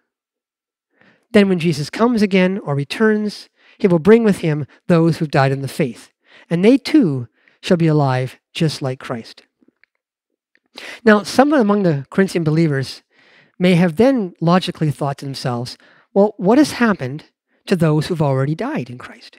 Then, 1.33 1.48
when 1.48 1.59
Jesus 1.59 1.90
comes 1.90 2.22
again 2.22 2.59
or 2.59 2.74
returns, 2.74 3.48
he 3.79 3.87
will 3.87 3.98
bring 3.98 4.24
with 4.24 4.38
him 4.38 4.66
those 4.87 5.18
who've 5.18 5.31
died 5.31 5.52
in 5.52 5.62
the 5.62 5.68
faith, 5.68 6.11
and 6.48 6.64
they 6.64 6.79
too 6.79 7.29
shall 7.61 7.76
be 7.76 7.87
alive 7.87 8.38
just 8.52 8.81
like 8.81 8.98
Christ. 8.98 9.42
Now, 11.05 11.22
some 11.22 11.52
among 11.52 11.83
the 11.83 12.07
Corinthian 12.11 12.44
believers 12.44 13.02
may 13.59 13.74
have 13.74 13.96
then 13.96 14.35
logically 14.40 14.90
thought 14.90 15.18
to 15.18 15.24
themselves, 15.24 15.76
well, 16.12 16.35
what 16.37 16.59
has 16.59 16.72
happened 16.72 17.26
to 17.66 17.76
those 17.76 18.07
who've 18.07 18.22
already 18.22 18.55
died 18.55 18.88
in 18.90 18.98
Christ? 18.98 19.38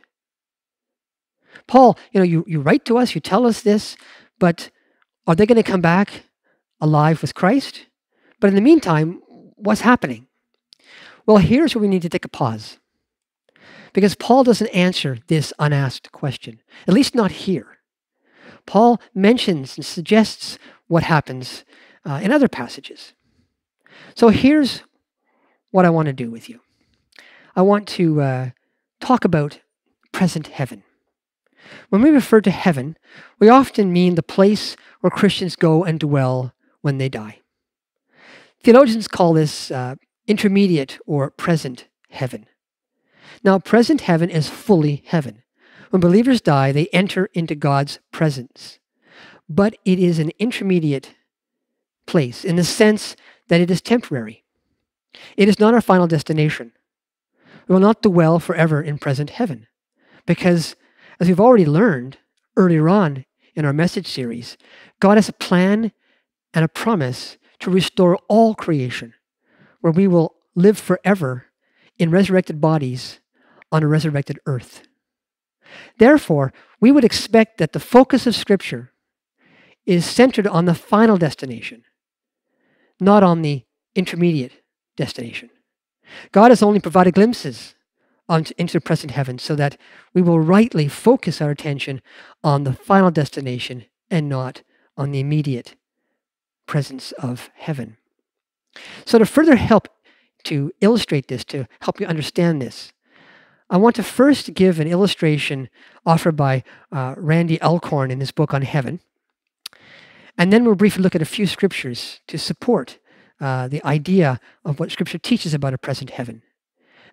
Paul, 1.68 1.98
you 2.12 2.20
know, 2.20 2.26
you, 2.26 2.44
you 2.48 2.62
write 2.62 2.86
to 2.86 2.98
us, 2.98 3.16
you 3.16 3.22
tell 3.22 3.46
us 3.46 3.62
this, 3.62 3.98
but 4.40 4.70
are 5.28 5.36
they 5.36 5.46
going 5.46 5.62
to 5.62 5.72
come 5.72 5.82
back 5.82 6.24
alive 6.82 7.22
with 7.22 7.36
Christ? 7.36 7.86
But 8.40 8.48
in 8.48 8.56
the 8.56 8.62
meantime, 8.62 9.22
what's 9.56 9.82
happening? 9.82 10.28
Well, 11.26 11.38
here's 11.38 11.76
where 11.76 11.82
we 11.82 11.88
need 11.88 12.02
to 12.04 12.10
take 12.10 12.26
a 12.26 12.30
pause. 12.30 12.80
Because 13.94 14.16
Paul 14.16 14.44
doesn't 14.44 14.68
answer 14.68 15.20
this 15.28 15.52
unasked 15.60 16.12
question, 16.12 16.62
at 16.88 16.94
least 16.94 17.16
not 17.16 17.32
here. 17.32 17.80
Paul 18.66 19.02
mentions 19.14 19.76
and 19.76 19.86
suggests 19.86 20.58
what 20.88 21.04
happens 21.04 21.66
uh, 22.06 22.20
in 22.24 22.32
other 22.32 22.48
passages. 22.48 23.14
So 24.16 24.30
here's 24.30 24.84
what 25.72 25.86
I 25.86 25.90
want 25.90 26.08
to 26.08 26.14
do 26.14 26.32
with 26.32 26.50
you 26.50 26.62
I 27.56 27.62
want 27.62 27.88
to 27.90 28.22
uh, 28.22 28.50
talk 29.02 29.26
about 29.26 29.60
present 30.12 30.48
heaven. 30.48 30.84
When 31.90 32.02
we 32.02 32.10
refer 32.10 32.42
to 32.42 32.52
heaven, 32.52 32.98
we 33.40 33.50
often 33.50 33.94
mean 33.94 34.16
the 34.16 34.24
place 34.24 34.76
where 35.02 35.12
Christians 35.12 35.56
go 35.56 35.84
and 35.84 36.00
dwell 36.00 36.54
when 36.82 36.98
they 36.98 37.10
die. 37.10 37.42
Theologians 38.64 39.08
call 39.08 39.34
this 39.34 39.72
uh, 39.72 39.96
intermediate 40.28 41.00
or 41.06 41.32
present 41.32 41.88
heaven. 42.10 42.46
Now, 43.44 43.60
present 43.60 44.02
heaven 44.02 44.30
is 44.30 44.50
fully 44.50 45.04
heaven. 45.06 45.44
When 45.90 46.02
believers 46.02 46.42
die, 46.42 46.72
they 46.72 46.88
enter 46.88 47.28
into 47.34 47.56
God's 47.56 48.00
presence. 48.12 48.80
But 49.48 49.78
it 49.86 50.00
is 50.00 50.20
an 50.20 50.32
intermediate 50.40 51.16
place 52.06 52.44
in 52.44 52.56
the 52.56 52.64
sense 52.64 53.16
that 53.48 53.62
it 53.62 53.72
is 53.72 53.82
temporary. 53.82 54.44
It 55.38 55.48
is 55.48 55.60
not 55.60 55.74
our 55.74 55.82
final 55.82 56.08
destination. 56.08 56.74
We 57.68 57.74
will 57.74 57.82
not 57.82 58.02
dwell 58.02 58.40
forever 58.40 58.82
in 58.82 58.98
present 58.98 59.32
heaven 59.32 59.68
because 60.26 60.76
as 61.20 61.28
we've 61.28 61.40
already 61.40 61.66
learned 61.66 62.18
earlier 62.56 62.88
on 62.90 63.26
in 63.56 63.66
our 63.66 63.74
message 63.74 64.08
series, 64.08 64.58
God 65.00 65.18
has 65.18 65.30
a 65.30 65.34
plan 65.34 65.92
and 66.54 66.64
a 66.64 66.68
promise 66.70 67.38
to 67.60 67.72
restore 67.72 68.18
all 68.28 68.54
creation, 68.56 69.14
where 69.82 69.94
we 69.94 70.08
will 70.08 70.36
live 70.56 70.78
forever 70.78 71.46
in 71.98 72.12
resurrected 72.12 72.62
bodies 72.62 73.20
on 73.72 73.84
a 73.84 73.88
resurrected 73.88 74.40
earth. 74.46 74.88
Therefore, 75.98 76.54
we 76.80 76.92
would 76.92 77.04
expect 77.04 77.58
that 77.58 77.74
the 77.74 77.80
focus 77.80 78.28
of 78.28 78.36
Scripture 78.36 78.92
is 79.86 80.06
centered 80.06 80.48
on 80.48 80.66
the 80.66 80.76
final 80.76 81.18
destination, 81.18 81.84
not 83.00 83.24
on 83.24 83.42
the 83.42 83.64
intermediate 83.96 84.62
destination. 84.96 85.50
God 86.32 86.52
has 86.52 86.62
only 86.62 86.80
provided 86.80 87.16
glimpses 87.16 87.76
into 88.30 88.74
the 88.74 88.82
present 88.82 89.12
heaven 89.12 89.40
so 89.40 89.56
that 89.56 89.78
we 90.14 90.22
will 90.22 90.40
rightly 90.40 90.88
focus 90.88 91.42
our 91.42 91.52
attention 91.52 92.02
on 92.44 92.64
the 92.64 92.74
final 92.74 93.12
destination 93.12 93.86
and 94.10 94.28
not 94.28 94.64
on 94.98 95.12
the 95.12 95.20
immediate 95.20 95.76
presence 96.66 97.12
of 97.14 97.50
heaven. 97.56 97.98
So, 99.06 99.18
to 99.18 99.26
further 99.26 99.56
help 99.56 99.88
to 100.44 100.72
illustrate 100.82 101.28
this, 101.28 101.44
to 101.46 101.68
help 101.82 102.00
you 102.00 102.06
understand 102.06 102.62
this, 102.62 102.92
I 103.70 103.78
want 103.78 103.96
to 103.98 104.04
first 104.04 104.54
give 104.54 104.80
an 104.80 104.88
illustration 104.88 105.70
offered 106.06 106.36
by 106.36 106.64
uh, 106.92 107.16
Randy 107.18 107.62
Alcorn 107.62 108.12
in 108.12 108.20
his 108.20 108.32
book 108.32 108.54
on 108.54 108.62
heaven. 108.62 109.02
And 110.38 110.54
then 110.54 110.64
we'll 110.64 110.76
briefly 110.76 111.04
look 111.04 111.16
at 111.16 111.22
a 111.22 111.26
few 111.26 111.48
scriptures 111.48 112.22
to 112.28 112.38
support 112.38 113.00
uh, 113.42 113.68
the 113.68 113.84
idea 113.84 114.40
of 114.64 114.80
what 114.80 114.92
scripture 114.92 115.18
teaches 115.18 115.54
about 115.54 115.74
a 115.74 115.78
present 115.78 116.12
heaven. 116.12 116.44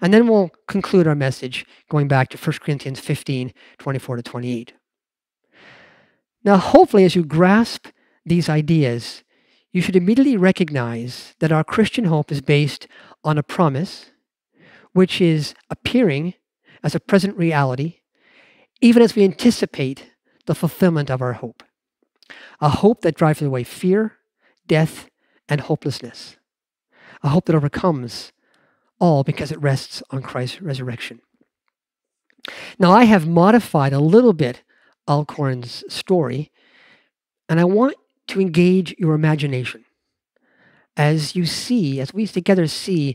And 0.00 0.12
then 0.12 0.28
we'll 0.28 0.50
conclude 0.68 1.06
our 1.06 1.14
message 1.14 1.66
going 1.88 2.08
back 2.08 2.28
to 2.30 2.38
1 2.38 2.58
Corinthians 2.60 3.00
15 3.00 3.52
24 3.78 4.16
to 4.16 4.22
28. 4.22 4.72
Now, 6.44 6.58
hopefully, 6.58 7.04
as 7.04 7.16
you 7.16 7.24
grasp 7.24 7.88
these 8.26 8.48
ideas, 8.48 9.24
you 9.72 9.80
should 9.80 9.96
immediately 9.96 10.36
recognize 10.36 11.34
that 11.40 11.52
our 11.52 11.64
Christian 11.64 12.04
hope 12.04 12.30
is 12.30 12.40
based 12.40 12.86
on 13.24 13.38
a 13.38 13.42
promise, 13.42 14.10
which 14.92 15.20
is 15.20 15.54
appearing 15.70 16.34
as 16.82 16.94
a 16.94 17.00
present 17.00 17.36
reality, 17.36 18.00
even 18.80 19.02
as 19.02 19.16
we 19.16 19.24
anticipate 19.24 20.10
the 20.46 20.54
fulfillment 20.54 21.10
of 21.10 21.22
our 21.22 21.32
hope. 21.34 21.62
A 22.60 22.68
hope 22.68 23.00
that 23.00 23.16
drives 23.16 23.42
away 23.42 23.64
fear, 23.64 24.18
death, 24.66 25.08
and 25.48 25.62
hopelessness. 25.62 26.36
A 27.22 27.30
hope 27.30 27.46
that 27.46 27.56
overcomes 27.56 28.32
all 29.04 29.22
because 29.22 29.52
it 29.52 29.60
rests 29.60 30.02
on 30.08 30.22
Christ's 30.22 30.62
resurrection. 30.62 31.20
Now, 32.78 32.90
I 32.90 33.04
have 33.04 33.28
modified 33.28 33.92
a 33.92 34.00
little 34.00 34.32
bit 34.32 34.62
Alcorn's 35.06 35.84
story, 35.92 36.50
and 37.46 37.60
I 37.60 37.64
want 37.64 37.96
to 38.28 38.40
engage 38.40 38.94
your 38.98 39.14
imagination 39.14 39.84
as 40.96 41.36
you 41.36 41.44
see, 41.44 42.00
as 42.00 42.14
we 42.14 42.26
together 42.26 42.66
see, 42.66 43.14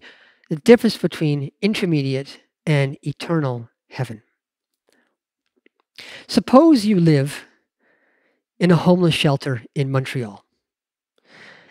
the 0.52 0.58
difference 0.58 0.96
between 0.98 1.52
intermediate 1.60 2.40
and 2.68 2.96
eternal 3.02 3.68
heaven. 3.90 4.22
Suppose 6.28 6.86
you 6.86 7.00
live 7.00 7.46
in 8.60 8.70
a 8.70 8.76
homeless 8.76 9.16
shelter 9.16 9.64
in 9.74 9.90
Montreal, 9.90 10.46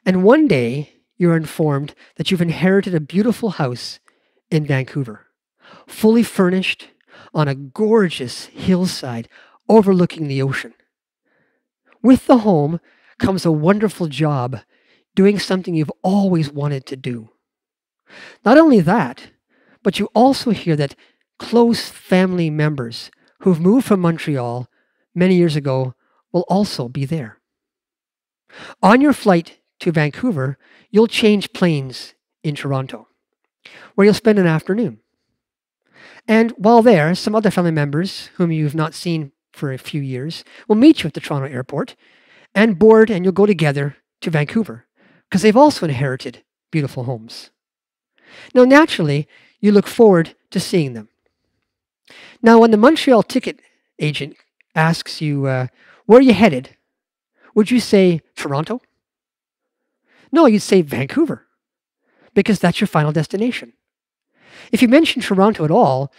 and 0.04 0.24
one 0.24 0.48
day 0.48 0.92
you're 1.16 1.36
informed 1.36 1.94
that 2.16 2.32
you've 2.32 2.42
inherited 2.42 2.96
a 2.96 3.00
beautiful 3.00 3.50
house 3.50 4.00
in 4.50 4.66
Vancouver, 4.66 5.26
fully 5.86 6.22
furnished 6.22 6.88
on 7.34 7.48
a 7.48 7.54
gorgeous 7.54 8.46
hillside 8.46 9.28
overlooking 9.68 10.28
the 10.28 10.42
ocean. 10.42 10.74
With 12.02 12.26
the 12.26 12.38
home 12.38 12.80
comes 13.18 13.44
a 13.44 13.52
wonderful 13.52 14.06
job 14.06 14.60
doing 15.14 15.38
something 15.38 15.74
you've 15.74 15.92
always 16.02 16.50
wanted 16.50 16.86
to 16.86 16.96
do. 16.96 17.30
Not 18.44 18.56
only 18.56 18.80
that, 18.80 19.30
but 19.82 19.98
you 19.98 20.08
also 20.14 20.50
hear 20.50 20.76
that 20.76 20.94
close 21.38 21.88
family 21.88 22.50
members 22.50 23.10
who've 23.40 23.60
moved 23.60 23.86
from 23.86 24.00
Montreal 24.00 24.68
many 25.14 25.34
years 25.34 25.56
ago 25.56 25.94
will 26.32 26.44
also 26.48 26.88
be 26.88 27.04
there. 27.04 27.40
On 28.82 29.00
your 29.00 29.12
flight 29.12 29.58
to 29.80 29.92
Vancouver, 29.92 30.56
you'll 30.90 31.06
change 31.06 31.52
planes 31.52 32.14
in 32.42 32.54
Toronto 32.54 33.07
where 33.94 34.04
you'll 34.04 34.14
spend 34.14 34.38
an 34.38 34.46
afternoon. 34.46 35.00
And 36.26 36.52
while 36.52 36.82
there, 36.82 37.14
some 37.14 37.34
other 37.34 37.50
family 37.50 37.70
members 37.70 38.30
whom 38.34 38.52
you've 38.52 38.74
not 38.74 38.94
seen 38.94 39.32
for 39.52 39.72
a 39.72 39.78
few 39.78 40.00
years 40.00 40.44
will 40.68 40.76
meet 40.76 41.02
you 41.02 41.08
at 41.08 41.14
the 41.14 41.20
Toronto 41.20 41.48
airport 41.48 41.96
and 42.54 42.78
board, 42.78 43.10
and 43.10 43.24
you'll 43.24 43.32
go 43.32 43.46
together 43.46 43.96
to 44.20 44.30
Vancouver 44.30 44.86
because 45.28 45.42
they've 45.42 45.56
also 45.56 45.86
inherited 45.86 46.42
beautiful 46.70 47.04
homes. 47.04 47.50
Now, 48.54 48.64
naturally, 48.64 49.26
you 49.60 49.72
look 49.72 49.86
forward 49.86 50.34
to 50.50 50.60
seeing 50.60 50.92
them. 50.92 51.08
Now, 52.42 52.60
when 52.60 52.70
the 52.70 52.76
Montreal 52.76 53.22
ticket 53.22 53.60
agent 53.98 54.36
asks 54.74 55.20
you, 55.20 55.46
uh, 55.46 55.66
Where 56.06 56.18
are 56.18 56.22
you 56.22 56.34
headed? 56.34 56.76
Would 57.54 57.70
you 57.70 57.80
say 57.80 58.20
Toronto? 58.36 58.80
No, 60.30 60.46
you'd 60.46 60.60
say 60.60 60.82
Vancouver, 60.82 61.46
because 62.38 62.60
that's 62.60 62.80
your 62.80 62.86
final 62.86 63.10
destination. 63.10 63.72
If 64.70 64.80
you 64.80 64.86
mention 64.86 65.20
Toronto 65.20 65.64
at 65.64 65.72
all, 65.72 66.12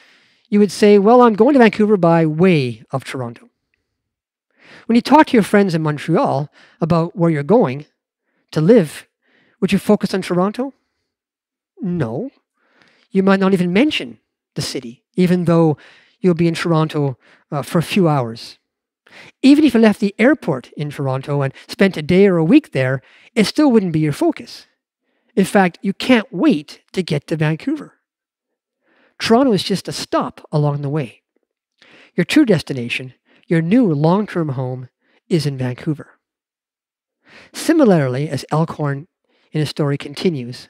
you 0.50 0.60
would 0.60 0.70
say, 0.70 1.00
Well, 1.00 1.22
I'm 1.22 1.34
going 1.34 1.54
to 1.54 1.60
Vancouver 1.60 1.96
by 1.96 2.26
way 2.26 2.84
of 2.92 3.06
Toronto. 3.06 3.48
When 4.86 4.98
you 4.98 5.02
talk 5.02 5.28
to 5.28 5.38
your 5.38 5.44
friends 5.44 5.74
in 5.74 5.82
Montreal 5.82 6.52
about 6.82 7.16
where 7.16 7.30
you're 7.30 7.42
going 7.58 7.86
to 8.52 8.60
live, 8.60 9.08
would 9.62 9.72
you 9.72 9.80
focus 9.80 10.14
on 10.14 10.22
Toronto? 10.22 10.74
No. 11.80 12.32
You 13.12 13.24
might 13.24 13.40
not 13.40 13.54
even 13.54 13.72
mention 13.72 14.20
the 14.56 14.62
city, 14.62 15.06
even 15.16 15.46
though 15.46 15.78
you'll 16.20 16.34
be 16.34 16.50
in 16.50 16.54
Toronto 16.54 17.18
uh, 17.50 17.62
for 17.62 17.78
a 17.78 17.94
few 17.94 18.10
hours. 18.10 18.58
Even 19.42 19.64
if 19.64 19.74
you 19.74 19.80
left 19.80 20.02
the 20.02 20.16
airport 20.20 20.70
in 20.74 20.90
Toronto 20.90 21.44
and 21.44 21.54
spent 21.70 21.96
a 21.96 22.02
day 22.02 22.28
or 22.28 22.36
a 22.36 22.44
week 22.44 22.74
there, 22.74 23.02
it 23.36 23.46
still 23.46 23.72
wouldn't 23.72 23.94
be 23.94 24.02
your 24.02 24.12
focus. 24.12 24.68
In 25.40 25.46
fact, 25.46 25.80
you 25.82 25.94
can't 25.94 26.28
wait 26.34 26.82
to 26.92 27.02
get 27.02 27.28
to 27.28 27.38
Vancouver. 27.38 27.94
Toronto 29.20 29.54
is 29.54 29.64
just 29.64 29.88
a 29.88 29.94
stop 29.94 30.46
along 30.52 30.82
the 30.82 30.90
way. 30.90 31.22
Your 32.14 32.26
true 32.26 32.44
destination, 32.44 33.14
your 33.48 33.62
new 33.62 33.86
long 33.94 34.28
term 34.28 34.50
home, 34.50 34.90
is 35.30 35.46
in 35.46 35.58
Vancouver. 35.58 36.20
Similarly, 37.54 38.28
as 38.28 38.44
Alcorn 38.52 39.08
in 39.54 39.62
his 39.62 39.70
story 39.70 39.98
continues, 39.98 40.68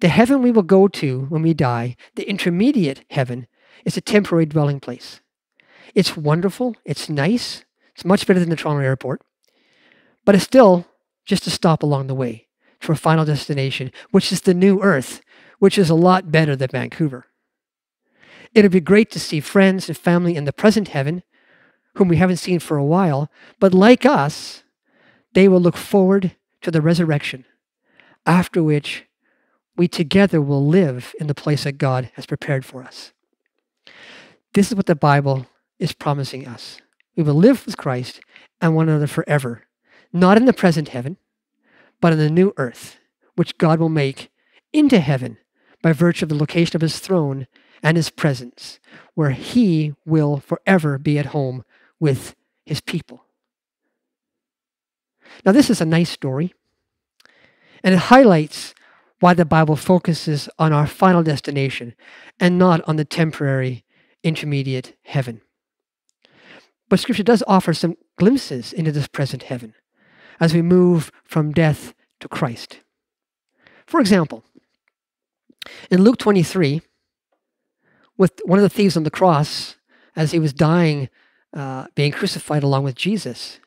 the 0.00 0.08
heaven 0.08 0.42
we 0.42 0.50
will 0.50 0.62
go 0.62 0.86
to 0.86 1.20
when 1.30 1.40
we 1.40 1.54
die, 1.54 1.96
the 2.16 2.28
intermediate 2.28 3.06
heaven, 3.08 3.46
is 3.86 3.96
a 3.96 4.02
temporary 4.02 4.44
dwelling 4.44 4.78
place. 4.78 5.22
It's 5.94 6.18
wonderful, 6.18 6.76
it's 6.84 7.08
nice, 7.08 7.64
it's 7.94 8.04
much 8.04 8.26
better 8.26 8.40
than 8.40 8.50
the 8.50 8.56
Toronto 8.56 8.84
airport, 8.84 9.22
but 10.26 10.34
it's 10.34 10.44
still 10.44 10.84
just 11.24 11.46
a 11.46 11.50
stop 11.50 11.82
along 11.82 12.08
the 12.08 12.14
way 12.14 12.44
a 12.92 12.96
final 12.96 13.24
destination, 13.24 13.90
which 14.10 14.32
is 14.32 14.42
the 14.42 14.54
new 14.54 14.80
earth, 14.80 15.20
which 15.58 15.78
is 15.78 15.90
a 15.90 15.94
lot 15.94 16.30
better 16.30 16.56
than 16.56 16.68
Vancouver. 16.68 17.26
It'd 18.54 18.72
be 18.72 18.80
great 18.80 19.10
to 19.12 19.20
see 19.20 19.40
friends 19.40 19.88
and 19.88 19.98
family 19.98 20.36
in 20.36 20.44
the 20.44 20.52
present 20.52 20.88
heaven, 20.88 21.22
whom 21.94 22.08
we 22.08 22.16
haven't 22.16 22.36
seen 22.36 22.58
for 22.58 22.76
a 22.76 22.84
while, 22.84 23.30
but 23.58 23.74
like 23.74 24.04
us, 24.04 24.62
they 25.32 25.48
will 25.48 25.60
look 25.60 25.76
forward 25.76 26.36
to 26.62 26.70
the 26.70 26.80
resurrection, 26.80 27.44
after 28.26 28.62
which 28.62 29.04
we 29.76 29.88
together 29.88 30.40
will 30.40 30.64
live 30.64 31.14
in 31.20 31.26
the 31.26 31.34
place 31.34 31.64
that 31.64 31.78
God 31.78 32.10
has 32.14 32.26
prepared 32.26 32.64
for 32.64 32.82
us. 32.82 33.12
This 34.54 34.70
is 34.70 34.76
what 34.76 34.86
the 34.86 34.94
Bible 34.94 35.46
is 35.78 35.92
promising 35.92 36.46
us. 36.46 36.78
We 37.16 37.24
will 37.24 37.34
live 37.34 37.66
with 37.66 37.76
Christ 37.76 38.20
and 38.60 38.74
one 38.74 38.88
another 38.88 39.08
forever, 39.08 39.64
not 40.12 40.36
in 40.36 40.44
the 40.44 40.52
present 40.52 40.88
heaven, 40.88 41.16
but 42.04 42.12
in 42.12 42.18
the 42.18 42.28
new 42.28 42.52
earth, 42.58 42.98
which 43.34 43.56
God 43.56 43.80
will 43.80 43.88
make 43.88 44.30
into 44.74 45.00
heaven 45.00 45.38
by 45.80 45.94
virtue 45.94 46.26
of 46.26 46.28
the 46.28 46.34
location 46.34 46.76
of 46.76 46.82
his 46.82 46.98
throne 46.98 47.46
and 47.82 47.96
his 47.96 48.10
presence, 48.10 48.78
where 49.14 49.30
he 49.30 49.94
will 50.04 50.36
forever 50.36 50.98
be 50.98 51.18
at 51.18 51.32
home 51.32 51.64
with 51.98 52.36
his 52.66 52.82
people. 52.82 53.24
Now, 55.46 55.52
this 55.52 55.70
is 55.70 55.80
a 55.80 55.86
nice 55.86 56.10
story, 56.10 56.52
and 57.82 57.94
it 57.94 58.00
highlights 58.12 58.74
why 59.20 59.32
the 59.32 59.46
Bible 59.46 59.74
focuses 59.74 60.50
on 60.58 60.74
our 60.74 60.86
final 60.86 61.22
destination 61.22 61.94
and 62.38 62.58
not 62.58 62.82
on 62.86 62.96
the 62.96 63.06
temporary 63.06 63.82
intermediate 64.22 64.94
heaven. 65.04 65.40
But 66.90 67.00
Scripture 67.00 67.22
does 67.22 67.42
offer 67.46 67.72
some 67.72 67.96
glimpses 68.18 68.74
into 68.74 68.92
this 68.92 69.08
present 69.08 69.44
heaven 69.44 69.72
as 70.40 70.54
we 70.54 70.62
move 70.62 71.10
from 71.24 71.52
death 71.52 71.94
to 72.20 72.28
Christ. 72.28 72.80
For 73.86 74.00
example, 74.00 74.44
in 75.90 76.02
Luke 76.02 76.18
23, 76.18 76.82
with 78.16 78.40
one 78.44 78.58
of 78.58 78.62
the 78.62 78.68
thieves 78.68 78.96
on 78.96 79.02
the 79.02 79.10
cross, 79.10 79.76
as 80.16 80.32
he 80.32 80.38
was 80.38 80.52
dying, 80.52 81.08
uh, 81.52 81.86
being 81.94 82.12
crucified 82.12 82.62
along 82.62 82.84
with 82.84 82.94
Jesus, 82.94 83.60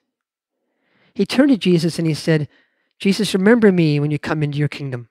he 1.13 1.25
turned 1.25 1.49
to 1.49 1.57
Jesus 1.57 1.97
and 1.97 2.07
he 2.07 2.13
said, 2.13 2.47
Jesus, 2.99 3.33
remember 3.33 3.71
me 3.71 3.99
when 3.99 4.11
you 4.11 4.19
come 4.19 4.43
into 4.43 4.57
your 4.57 4.67
kingdom. 4.67 5.09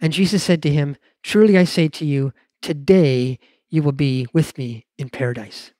And 0.00 0.12
Jesus 0.12 0.42
said 0.42 0.62
to 0.62 0.70
him, 0.70 0.96
Truly 1.22 1.56
I 1.56 1.64
say 1.64 1.88
to 1.88 2.04
you, 2.04 2.32
today 2.60 3.38
you 3.68 3.82
will 3.82 3.92
be 3.92 4.26
with 4.32 4.56
me 4.58 4.86
in 4.98 5.08
paradise. 5.08 5.72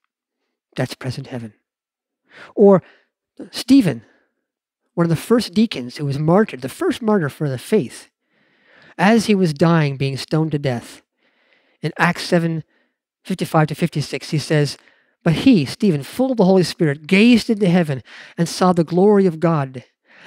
That's 0.75 0.95
present 0.95 1.29
heaven. 1.29 1.55
Or 2.55 2.83
Stephen, 3.51 4.05
one 4.97 5.05
of 5.05 5.11
the 5.11 5.15
first 5.15 5.53
deacons 5.53 5.99
who 5.99 6.07
was 6.07 6.19
martyred, 6.19 6.63
the 6.63 6.71
first 6.71 7.03
martyr 7.03 7.29
for 7.29 7.51
the 7.51 7.59
faith, 7.59 8.09
as 8.97 9.27
he 9.27 9.35
was 9.35 9.53
dying, 9.53 9.99
being 9.99 10.17
stoned 10.17 10.53
to 10.53 10.59
death. 10.59 11.03
In 11.83 11.93
Acts 11.99 12.23
7 12.23 12.65
55 13.23 13.67
to 13.67 13.75
56, 13.75 14.31
he 14.31 14.39
says, 14.39 14.79
But 15.23 15.35
he, 15.35 15.67
Stephen, 15.67 16.03
full 16.03 16.31
of 16.31 16.39
the 16.39 16.47
Holy 16.47 16.63
Spirit, 16.63 17.07
gazed 17.07 17.51
into 17.51 17.69
heaven 17.69 18.03
and 18.39 18.49
saw 18.49 18.73
the 18.73 18.85
glory 18.85 19.27
of 19.27 19.39
God, 19.39 19.85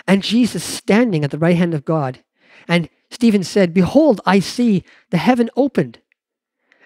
and 0.08 0.22
Jesus 0.22 0.64
standing 0.64 1.24
at 1.24 1.32
the 1.32 1.40
right 1.40 1.58
hand 1.58 1.74
of 1.74 1.84
God. 1.84 2.24
And 2.68 2.90
Stephen 3.10 3.44
said, 3.44 3.74
Behold, 3.74 4.22
I 4.24 4.40
see 4.40 4.84
the 5.10 5.18
heaven 5.18 5.50
opened, 5.56 6.00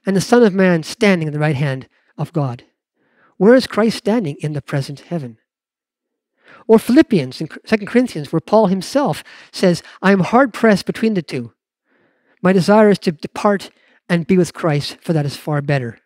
and 0.05 0.15
the 0.15 0.21
Son 0.21 0.41
of 0.41 0.53
Man 0.53 0.83
standing 0.83 1.27
at 1.27 1.33
the 1.33 1.39
right 1.39 1.57
hand 1.57 1.89
of 2.17 2.31
God. 2.31 2.63
Where 3.35 3.55
is 3.55 3.67
Christ 3.67 3.97
standing? 3.97 4.37
In 4.39 4.53
the 4.53 4.61
present 4.61 5.01
heaven. 5.01 5.37
Or 6.67 6.79
Philippians 6.79 7.41
in 7.41 7.47
2 7.47 7.77
Corinthians, 7.85 8.31
where 8.31 8.39
Paul 8.39 8.67
himself 8.67 9.23
says, 9.51 9.83
I 10.01 10.11
am 10.11 10.21
hard 10.21 10.53
pressed 10.53 10.85
between 10.85 11.13
the 11.13 11.21
two. 11.21 11.53
My 12.41 12.53
desire 12.53 12.89
is 12.89 12.99
to 12.99 13.11
depart 13.11 13.69
and 14.09 14.27
be 14.27 14.37
with 14.37 14.53
Christ, 14.53 14.97
for 15.01 15.13
that 15.13 15.25
is 15.25 15.37
far 15.37 15.61
better. 15.61 15.99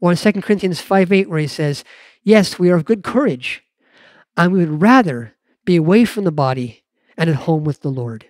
Or 0.00 0.10
in 0.10 0.16
2 0.16 0.32
Corinthians 0.42 0.80
5 0.80 1.12
8, 1.12 1.28
where 1.28 1.38
he 1.38 1.46
says, 1.46 1.84
Yes, 2.22 2.58
we 2.58 2.70
are 2.70 2.76
of 2.76 2.84
good 2.84 3.02
courage, 3.02 3.64
and 4.36 4.52
we 4.52 4.60
would 4.60 4.82
rather 4.82 5.34
be 5.64 5.76
away 5.76 6.04
from 6.04 6.24
the 6.24 6.32
body 6.32 6.82
and 7.16 7.30
at 7.30 7.36
home 7.36 7.64
with 7.64 7.80
the 7.80 7.88
Lord. 7.88 8.26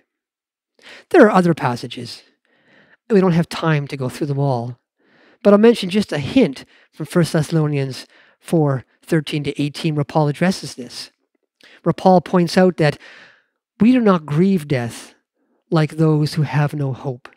There 1.09 1.25
are 1.25 1.31
other 1.31 1.53
passages. 1.53 2.23
We 3.09 3.19
don't 3.19 3.31
have 3.33 3.49
time 3.49 3.87
to 3.87 3.97
go 3.97 4.09
through 4.09 4.27
them 4.27 4.39
all. 4.39 4.79
But 5.43 5.53
I'll 5.53 5.59
mention 5.59 5.89
just 5.89 6.11
a 6.11 6.19
hint 6.19 6.65
from 6.91 7.05
1 7.05 7.25
Thessalonians 7.31 8.07
4 8.39 8.85
13 9.03 9.43
to 9.45 9.61
18, 9.61 9.95
where 9.95 10.03
Paul 10.03 10.27
addresses 10.27 10.75
this. 10.75 11.11
Paul 11.93 12.21
points 12.21 12.57
out 12.57 12.77
that 12.77 12.97
we 13.79 13.91
do 13.91 13.99
not 13.99 14.25
grieve 14.25 14.67
death 14.67 15.15
like 15.69 15.91
those 15.91 16.33
who 16.33 16.43
have 16.43 16.73
no 16.73 16.93
hope. 16.93 17.29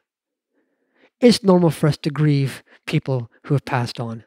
It's 1.20 1.44
normal 1.44 1.70
for 1.70 1.86
us 1.86 1.96
to 1.98 2.10
grieve 2.10 2.62
people 2.86 3.30
who 3.44 3.54
have 3.54 3.64
passed 3.64 4.00
on. 4.00 4.24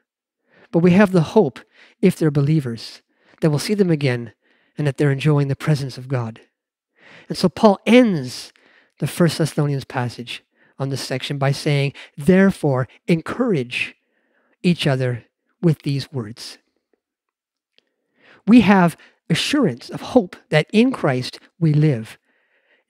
But 0.71 0.79
we 0.79 0.91
have 0.91 1.11
the 1.11 1.21
hope, 1.21 1.59
if 2.01 2.15
they're 2.15 2.31
believers, 2.31 3.01
that 3.41 3.49
we'll 3.49 3.59
see 3.59 3.73
them 3.73 3.91
again 3.91 4.33
and 4.77 4.87
that 4.87 4.97
they're 4.97 5.11
enjoying 5.11 5.47
the 5.47 5.55
presence 5.55 5.97
of 5.97 6.07
God. 6.07 6.41
And 7.29 7.37
so 7.37 7.49
Paul 7.49 7.79
ends 7.85 8.53
the 8.99 9.07
First 9.07 9.37
Thessalonians 9.37 9.85
passage 9.85 10.43
on 10.79 10.89
this 10.89 11.01
section 11.01 11.37
by 11.37 11.51
saying, 11.51 11.93
Therefore, 12.17 12.87
encourage 13.07 13.95
each 14.61 14.87
other 14.87 15.25
with 15.61 15.81
these 15.83 16.11
words. 16.11 16.57
We 18.47 18.61
have 18.61 18.97
assurance 19.29 19.89
of 19.89 20.01
hope 20.01 20.35
that 20.49 20.67
in 20.71 20.91
Christ 20.91 21.39
we 21.59 21.73
live, 21.73 22.17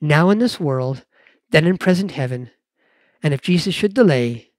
now 0.01 0.29
in 0.29 0.39
this 0.39 0.59
world, 0.59 1.05
then 1.51 1.65
in 1.65 1.77
present 1.77 2.11
heaven, 2.11 2.49
and 3.21 3.33
if 3.33 3.41
Jesus 3.41 3.73
should 3.73 3.93
delay, 3.93 4.51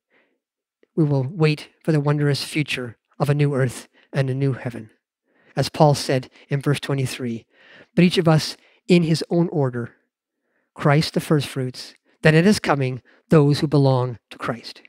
we 0.97 1.05
will 1.05 1.27
wait 1.29 1.69
for 1.83 1.93
the 1.93 2.01
wondrous 2.01 2.45
future 2.45 2.97
of 3.19 3.29
a 3.29 3.35
new 3.35 3.55
earth 3.55 3.89
and 4.13 4.31
a 4.31 4.35
new 4.35 4.53
heaven. 4.53 4.91
As 5.57 5.69
Paul 5.69 5.95
said 5.95 6.31
in 6.49 6.61
verse 6.61 6.81
23, 6.81 7.45
but 7.95 8.05
each 8.05 8.19
of 8.19 8.29
us 8.29 8.57
in 8.89 9.03
his 9.03 9.25
own 9.31 9.49
order 9.49 9.95
Christ 10.75 11.15
the 11.15 11.21
firstfruits, 11.21 11.95
then 12.23 12.35
it 12.35 12.47
is 12.47 12.59
coming 12.59 13.03
those 13.29 13.61
who 13.61 13.69
belong 13.69 14.19
to 14.31 14.39
Christ. 14.39 14.83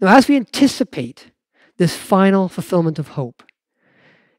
Now, 0.00 0.16
as 0.16 0.26
we 0.26 0.36
anticipate 0.36 1.30
this 1.76 1.96
final 1.96 2.48
fulfillment 2.48 2.98
of 2.98 3.08
hope 3.08 3.42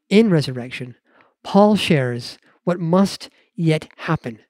in 0.08 0.28
resurrection, 0.28 0.96
Paul 1.42 1.76
shares 1.76 2.38
what 2.64 2.80
must 2.80 3.28
yet 3.54 3.88
happen 3.98 4.40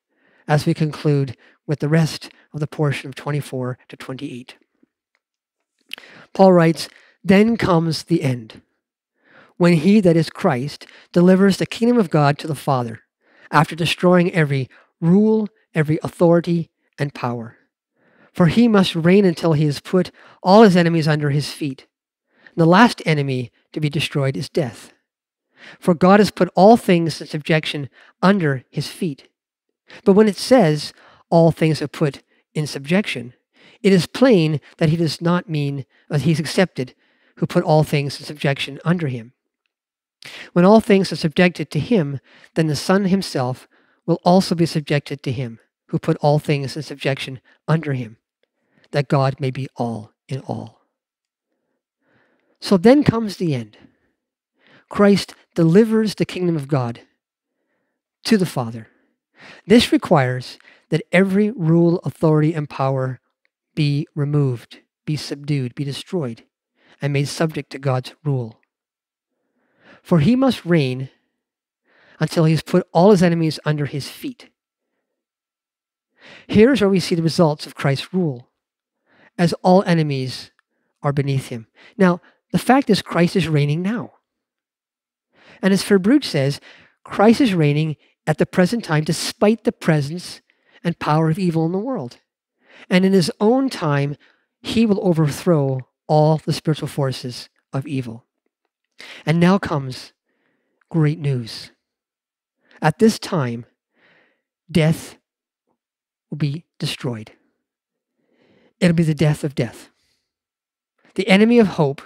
as 0.46 0.66
we 0.66 0.74
conclude 0.74 1.36
with 1.66 1.80
the 1.80 1.88
rest 1.88 2.30
of 2.52 2.60
the 2.60 2.66
portion 2.66 3.08
of 3.08 3.14
24 3.14 3.78
to 3.88 3.96
28. 3.96 4.56
Paul 6.32 6.52
writes, 6.52 6.88
Then 7.24 7.56
comes 7.56 8.04
the 8.04 8.22
end, 8.22 8.62
when 9.56 9.74
he, 9.74 10.00
that 10.00 10.16
is 10.16 10.30
Christ, 10.30 10.86
delivers 11.12 11.56
the 11.56 11.66
kingdom 11.66 11.98
of 11.98 12.10
God 12.10 12.38
to 12.38 12.46
the 12.46 12.54
Father, 12.54 13.00
after 13.50 13.76
destroying 13.76 14.32
every 14.32 14.68
rule 15.00 15.48
every 15.74 15.98
authority 16.02 16.70
and 16.98 17.14
power. 17.14 17.56
For 18.32 18.46
he 18.46 18.68
must 18.68 18.94
reign 18.94 19.24
until 19.24 19.52
he 19.52 19.66
has 19.66 19.80
put 19.80 20.10
all 20.42 20.62
his 20.62 20.76
enemies 20.76 21.08
under 21.08 21.30
his 21.30 21.50
feet. 21.50 21.86
And 22.46 22.56
the 22.62 22.66
last 22.66 23.02
enemy 23.04 23.52
to 23.72 23.80
be 23.80 23.90
destroyed 23.90 24.36
is 24.36 24.48
death. 24.48 24.92
For 25.78 25.94
God 25.94 26.20
has 26.20 26.30
put 26.30 26.50
all 26.54 26.76
things 26.76 27.20
in 27.20 27.26
subjection 27.26 27.88
under 28.22 28.64
his 28.70 28.88
feet. 28.88 29.28
But 30.04 30.14
when 30.14 30.28
it 30.28 30.36
says 30.36 30.92
all 31.30 31.50
things 31.50 31.82
are 31.82 31.88
put 31.88 32.22
in 32.54 32.66
subjection, 32.66 33.34
it 33.82 33.92
is 33.92 34.06
plain 34.06 34.60
that 34.78 34.88
he 34.88 34.96
does 34.96 35.20
not 35.20 35.48
mean 35.48 35.84
that 36.08 36.22
he's 36.22 36.40
accepted 36.40 36.94
who 37.36 37.46
put 37.46 37.64
all 37.64 37.82
things 37.82 38.18
in 38.20 38.26
subjection 38.26 38.78
under 38.84 39.08
him. 39.08 39.32
When 40.52 40.64
all 40.64 40.80
things 40.80 41.10
are 41.10 41.16
subjected 41.16 41.70
to 41.70 41.80
him, 41.80 42.20
then 42.54 42.68
the 42.68 42.76
Son 42.76 43.06
himself 43.06 43.66
will 44.06 44.20
also 44.24 44.54
be 44.54 44.66
subjected 44.66 45.22
to 45.22 45.32
him 45.32 45.58
who 45.88 45.98
put 45.98 46.16
all 46.18 46.38
things 46.38 46.76
in 46.76 46.82
subjection 46.82 47.40
under 47.66 47.92
him, 47.92 48.16
that 48.92 49.08
God 49.08 49.40
may 49.40 49.50
be 49.50 49.68
all 49.76 50.12
in 50.28 50.40
all. 50.40 50.82
So 52.60 52.76
then 52.76 53.02
comes 53.02 53.36
the 53.36 53.54
end. 53.54 53.76
Christ 54.92 55.34
delivers 55.54 56.16
the 56.16 56.26
kingdom 56.26 56.54
of 56.54 56.68
God 56.68 57.00
to 58.24 58.36
the 58.36 58.44
Father. 58.44 58.88
This 59.66 59.90
requires 59.90 60.58
that 60.90 61.00
every 61.10 61.50
rule, 61.50 61.98
authority, 62.04 62.52
and 62.52 62.68
power 62.68 63.18
be 63.74 64.06
removed, 64.14 64.80
be 65.06 65.16
subdued, 65.16 65.74
be 65.74 65.82
destroyed, 65.82 66.44
and 67.00 67.10
made 67.10 67.28
subject 67.28 67.70
to 67.70 67.78
God's 67.78 68.12
rule. 68.22 68.60
For 70.02 70.20
he 70.20 70.36
must 70.36 70.66
reign 70.66 71.08
until 72.20 72.44
he 72.44 72.52
has 72.52 72.62
put 72.62 72.86
all 72.92 73.12
his 73.12 73.22
enemies 73.22 73.58
under 73.64 73.86
his 73.86 74.10
feet. 74.10 74.50
Here's 76.46 76.82
where 76.82 76.90
we 76.90 77.00
see 77.00 77.14
the 77.14 77.22
results 77.22 77.66
of 77.66 77.74
Christ's 77.74 78.12
rule, 78.12 78.50
as 79.38 79.54
all 79.62 79.82
enemies 79.84 80.50
are 81.02 81.14
beneath 81.14 81.48
him. 81.48 81.66
Now, 81.96 82.20
the 82.50 82.58
fact 82.58 82.90
is, 82.90 83.00
Christ 83.00 83.36
is 83.36 83.48
reigning 83.48 83.80
now. 83.80 84.12
And 85.62 85.72
as 85.72 85.82
Verbrugge 85.84 86.24
says, 86.24 86.60
Christ 87.04 87.40
is 87.40 87.54
reigning 87.54 87.96
at 88.26 88.38
the 88.38 88.46
present 88.46 88.84
time 88.84 89.04
despite 89.04 89.64
the 89.64 89.72
presence 89.72 90.40
and 90.84 90.98
power 90.98 91.30
of 91.30 91.38
evil 91.38 91.64
in 91.64 91.72
the 91.72 91.78
world. 91.78 92.18
And 92.90 93.04
in 93.04 93.12
his 93.12 93.30
own 93.40 93.70
time, 93.70 94.16
he 94.60 94.86
will 94.86 95.04
overthrow 95.06 95.88
all 96.06 96.38
the 96.38 96.52
spiritual 96.52 96.88
forces 96.88 97.48
of 97.72 97.86
evil. 97.86 98.26
And 99.24 99.40
now 99.40 99.58
comes 99.58 100.12
great 100.90 101.18
news. 101.18 101.70
At 102.80 102.98
this 102.98 103.18
time, 103.18 103.64
death 104.70 105.16
will 106.30 106.38
be 106.38 106.64
destroyed. 106.78 107.32
It'll 108.80 108.96
be 108.96 109.02
the 109.04 109.14
death 109.14 109.44
of 109.44 109.54
death. 109.54 109.90
The 111.14 111.28
enemy 111.28 111.58
of 111.58 111.68
hope 111.68 112.02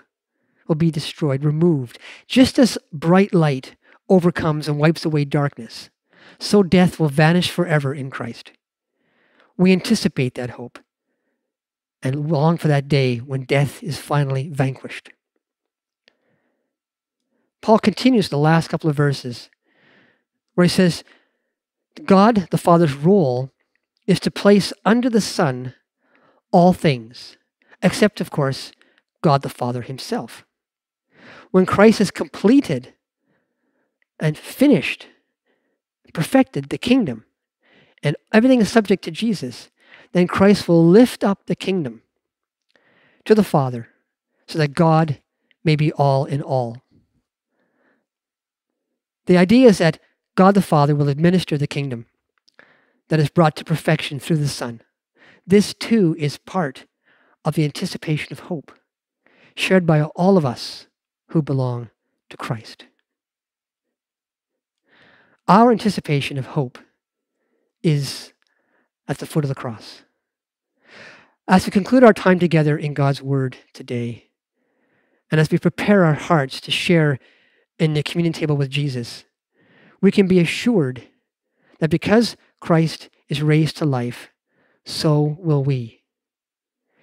will 0.66 0.74
be 0.74 0.90
destroyed, 0.90 1.44
removed. 1.44 1.98
Just 2.26 2.58
as 2.58 2.78
bright 2.92 3.34
light 3.34 3.76
overcomes 4.08 4.68
and 4.68 4.78
wipes 4.78 5.04
away 5.04 5.24
darkness, 5.24 5.90
so 6.38 6.62
death 6.62 6.98
will 6.98 7.08
vanish 7.08 7.50
forever 7.50 7.94
in 7.94 8.10
Christ. 8.10 8.52
We 9.56 9.72
anticipate 9.72 10.34
that 10.34 10.50
hope 10.50 10.78
and 12.02 12.30
long 12.30 12.58
for 12.58 12.68
that 12.68 12.88
day 12.88 13.18
when 13.18 13.44
death 13.44 13.82
is 13.82 13.98
finally 13.98 14.48
vanquished. 14.48 15.10
Paul 17.62 17.78
continues 17.78 18.28
the 18.28 18.38
last 18.38 18.68
couple 18.68 18.88
of 18.88 18.96
verses 18.96 19.50
where 20.54 20.64
he 20.64 20.68
says, 20.68 21.02
God 22.04 22.48
the 22.50 22.58
Father's 22.58 22.94
role 22.94 23.50
is 24.06 24.20
to 24.20 24.30
place 24.30 24.72
under 24.84 25.10
the 25.10 25.20
Son 25.20 25.74
all 26.52 26.72
things, 26.72 27.36
except, 27.82 28.20
of 28.20 28.30
course, 28.30 28.72
God 29.20 29.42
the 29.42 29.48
Father 29.48 29.82
himself. 29.82 30.44
When 31.56 31.64
Christ 31.64 32.00
has 32.00 32.10
completed 32.10 32.92
and 34.20 34.36
finished, 34.36 35.06
perfected 36.12 36.68
the 36.68 36.76
kingdom, 36.76 37.24
and 38.02 38.14
everything 38.30 38.60
is 38.60 38.70
subject 38.70 39.02
to 39.04 39.10
Jesus, 39.10 39.70
then 40.12 40.26
Christ 40.26 40.68
will 40.68 40.86
lift 40.86 41.24
up 41.24 41.46
the 41.46 41.56
kingdom 41.56 42.02
to 43.24 43.34
the 43.34 43.42
Father 43.42 43.88
so 44.46 44.58
that 44.58 44.74
God 44.74 45.22
may 45.64 45.76
be 45.76 45.92
all 45.92 46.26
in 46.26 46.42
all. 46.42 46.82
The 49.24 49.38
idea 49.38 49.68
is 49.68 49.78
that 49.78 49.98
God 50.34 50.54
the 50.54 50.60
Father 50.60 50.94
will 50.94 51.08
administer 51.08 51.56
the 51.56 51.66
kingdom 51.66 52.04
that 53.08 53.18
is 53.18 53.30
brought 53.30 53.56
to 53.56 53.64
perfection 53.64 54.20
through 54.20 54.36
the 54.36 54.48
Son. 54.48 54.82
This 55.46 55.72
too 55.72 56.14
is 56.18 56.36
part 56.36 56.84
of 57.46 57.54
the 57.54 57.64
anticipation 57.64 58.30
of 58.34 58.40
hope 58.40 58.72
shared 59.54 59.86
by 59.86 60.02
all 60.02 60.36
of 60.36 60.44
us 60.44 60.86
who 61.28 61.42
belong 61.42 61.90
to 62.30 62.36
Christ. 62.36 62.86
Our 65.48 65.70
anticipation 65.70 66.38
of 66.38 66.46
hope 66.46 66.78
is 67.82 68.32
at 69.06 69.18
the 69.18 69.26
foot 69.26 69.44
of 69.44 69.48
the 69.48 69.54
cross. 69.54 70.02
As 71.48 71.64
we 71.64 71.70
conclude 71.70 72.02
our 72.02 72.12
time 72.12 72.40
together 72.40 72.76
in 72.76 72.94
God's 72.94 73.22
Word 73.22 73.56
today, 73.72 74.30
and 75.30 75.40
as 75.40 75.50
we 75.50 75.58
prepare 75.58 76.04
our 76.04 76.14
hearts 76.14 76.60
to 76.62 76.70
share 76.70 77.18
in 77.78 77.94
the 77.94 78.02
communion 78.02 78.32
table 78.32 78.56
with 78.56 78.70
Jesus, 78.70 79.24
we 80.00 80.10
can 80.10 80.26
be 80.26 80.40
assured 80.40 81.04
that 81.78 81.90
because 81.90 82.36
Christ 82.60 83.08
is 83.28 83.42
raised 83.42 83.76
to 83.76 83.84
life, 83.84 84.30
so 84.84 85.36
will 85.38 85.62
we. 85.62 86.02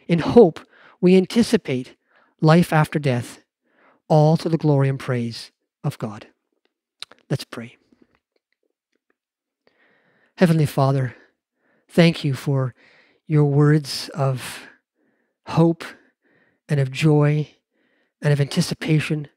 In 0.08 0.20
hope, 0.20 0.60
we 1.00 1.16
anticipate 1.16 1.96
life 2.42 2.74
after 2.74 3.00
death, 3.00 3.43
all 4.08 4.38
to 4.38 4.50
the 4.50 4.58
glory 4.58 4.90
and 4.90 5.00
praise 5.00 5.52
of 5.84 5.98
God. 5.98 6.28
Let's 7.30 7.46
pray. 7.46 7.78
Heavenly 10.38 10.66
Father, 10.66 11.16
thank 11.90 12.24
you 12.24 12.34
for 12.34 12.74
your 13.28 13.46
words 13.46 14.10
of 14.10 14.68
hope 15.48 15.84
and 16.68 16.80
of 16.80 16.92
joy 16.92 17.50
and 18.22 18.34
of 18.34 18.42
anticipation 18.42 19.28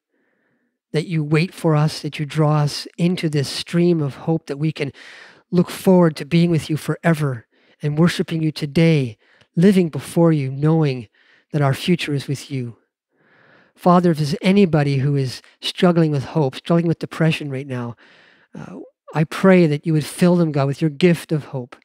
that 0.92 1.06
you 1.06 1.22
wait 1.22 1.52
for 1.52 1.76
us, 1.76 2.00
that 2.00 2.18
you 2.18 2.24
draw 2.24 2.58
us 2.60 2.86
into 2.96 3.28
this 3.28 3.48
stream 3.48 4.00
of 4.00 4.14
hope 4.14 4.46
that 4.46 4.58
we 4.58 4.72
can 4.72 4.92
look 5.50 5.70
forward 5.70 6.16
to 6.16 6.24
being 6.24 6.50
with 6.50 6.70
you 6.70 6.76
forever 6.76 7.46
and 7.82 7.98
worshiping 7.98 8.42
you 8.42 8.50
today, 8.50 9.18
living 9.54 9.88
before 9.88 10.32
you, 10.32 10.50
knowing 10.50 11.08
that 11.52 11.62
our 11.62 11.74
future 11.74 12.14
is 12.14 12.26
with 12.26 12.50
you. 12.50 12.76
Father, 13.76 14.10
if 14.10 14.16
there's 14.16 14.34
anybody 14.40 14.98
who 14.98 15.14
is 15.16 15.42
struggling 15.60 16.10
with 16.10 16.24
hope, 16.24 16.56
struggling 16.56 16.88
with 16.88 16.98
depression 16.98 17.50
right 17.50 17.66
now, 17.66 17.94
uh, 18.58 18.80
I 19.14 19.24
pray 19.24 19.66
that 19.66 19.86
you 19.86 19.92
would 19.92 20.04
fill 20.04 20.36
them, 20.36 20.50
God, 20.50 20.66
with 20.66 20.80
your 20.80 20.90
gift 20.90 21.30
of 21.30 21.46
hope, 21.46 21.76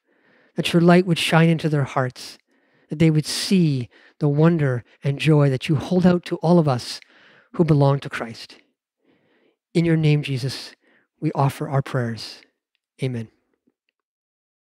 that 0.56 0.72
your 0.72 0.82
light 0.82 1.06
would 1.06 1.20
shine 1.20 1.50
into 1.50 1.70
their 1.70 1.84
hearts, 1.84 2.38
that 2.90 3.00
they 3.00 3.12
would 3.12 3.26
see 3.26 3.90
the 4.20 4.30
wonder 4.30 4.84
and 5.04 5.20
joy 5.20 5.50
that 5.50 5.68
you 5.68 5.76
hold 5.76 6.06
out 6.06 6.24
to 6.26 6.38
all 6.38 6.60
of 6.60 6.68
us 6.68 7.02
who 7.54 7.66
belong 7.66 8.00
to 8.00 8.10
Christ. 8.10 8.58
In 9.74 9.86
your 9.86 9.98
name, 9.98 10.24
Jesus, 10.24 10.74
we 11.20 11.32
offer 11.34 11.70
our 11.70 11.82
prayers. 11.82 12.42
Amen. 13.04 13.30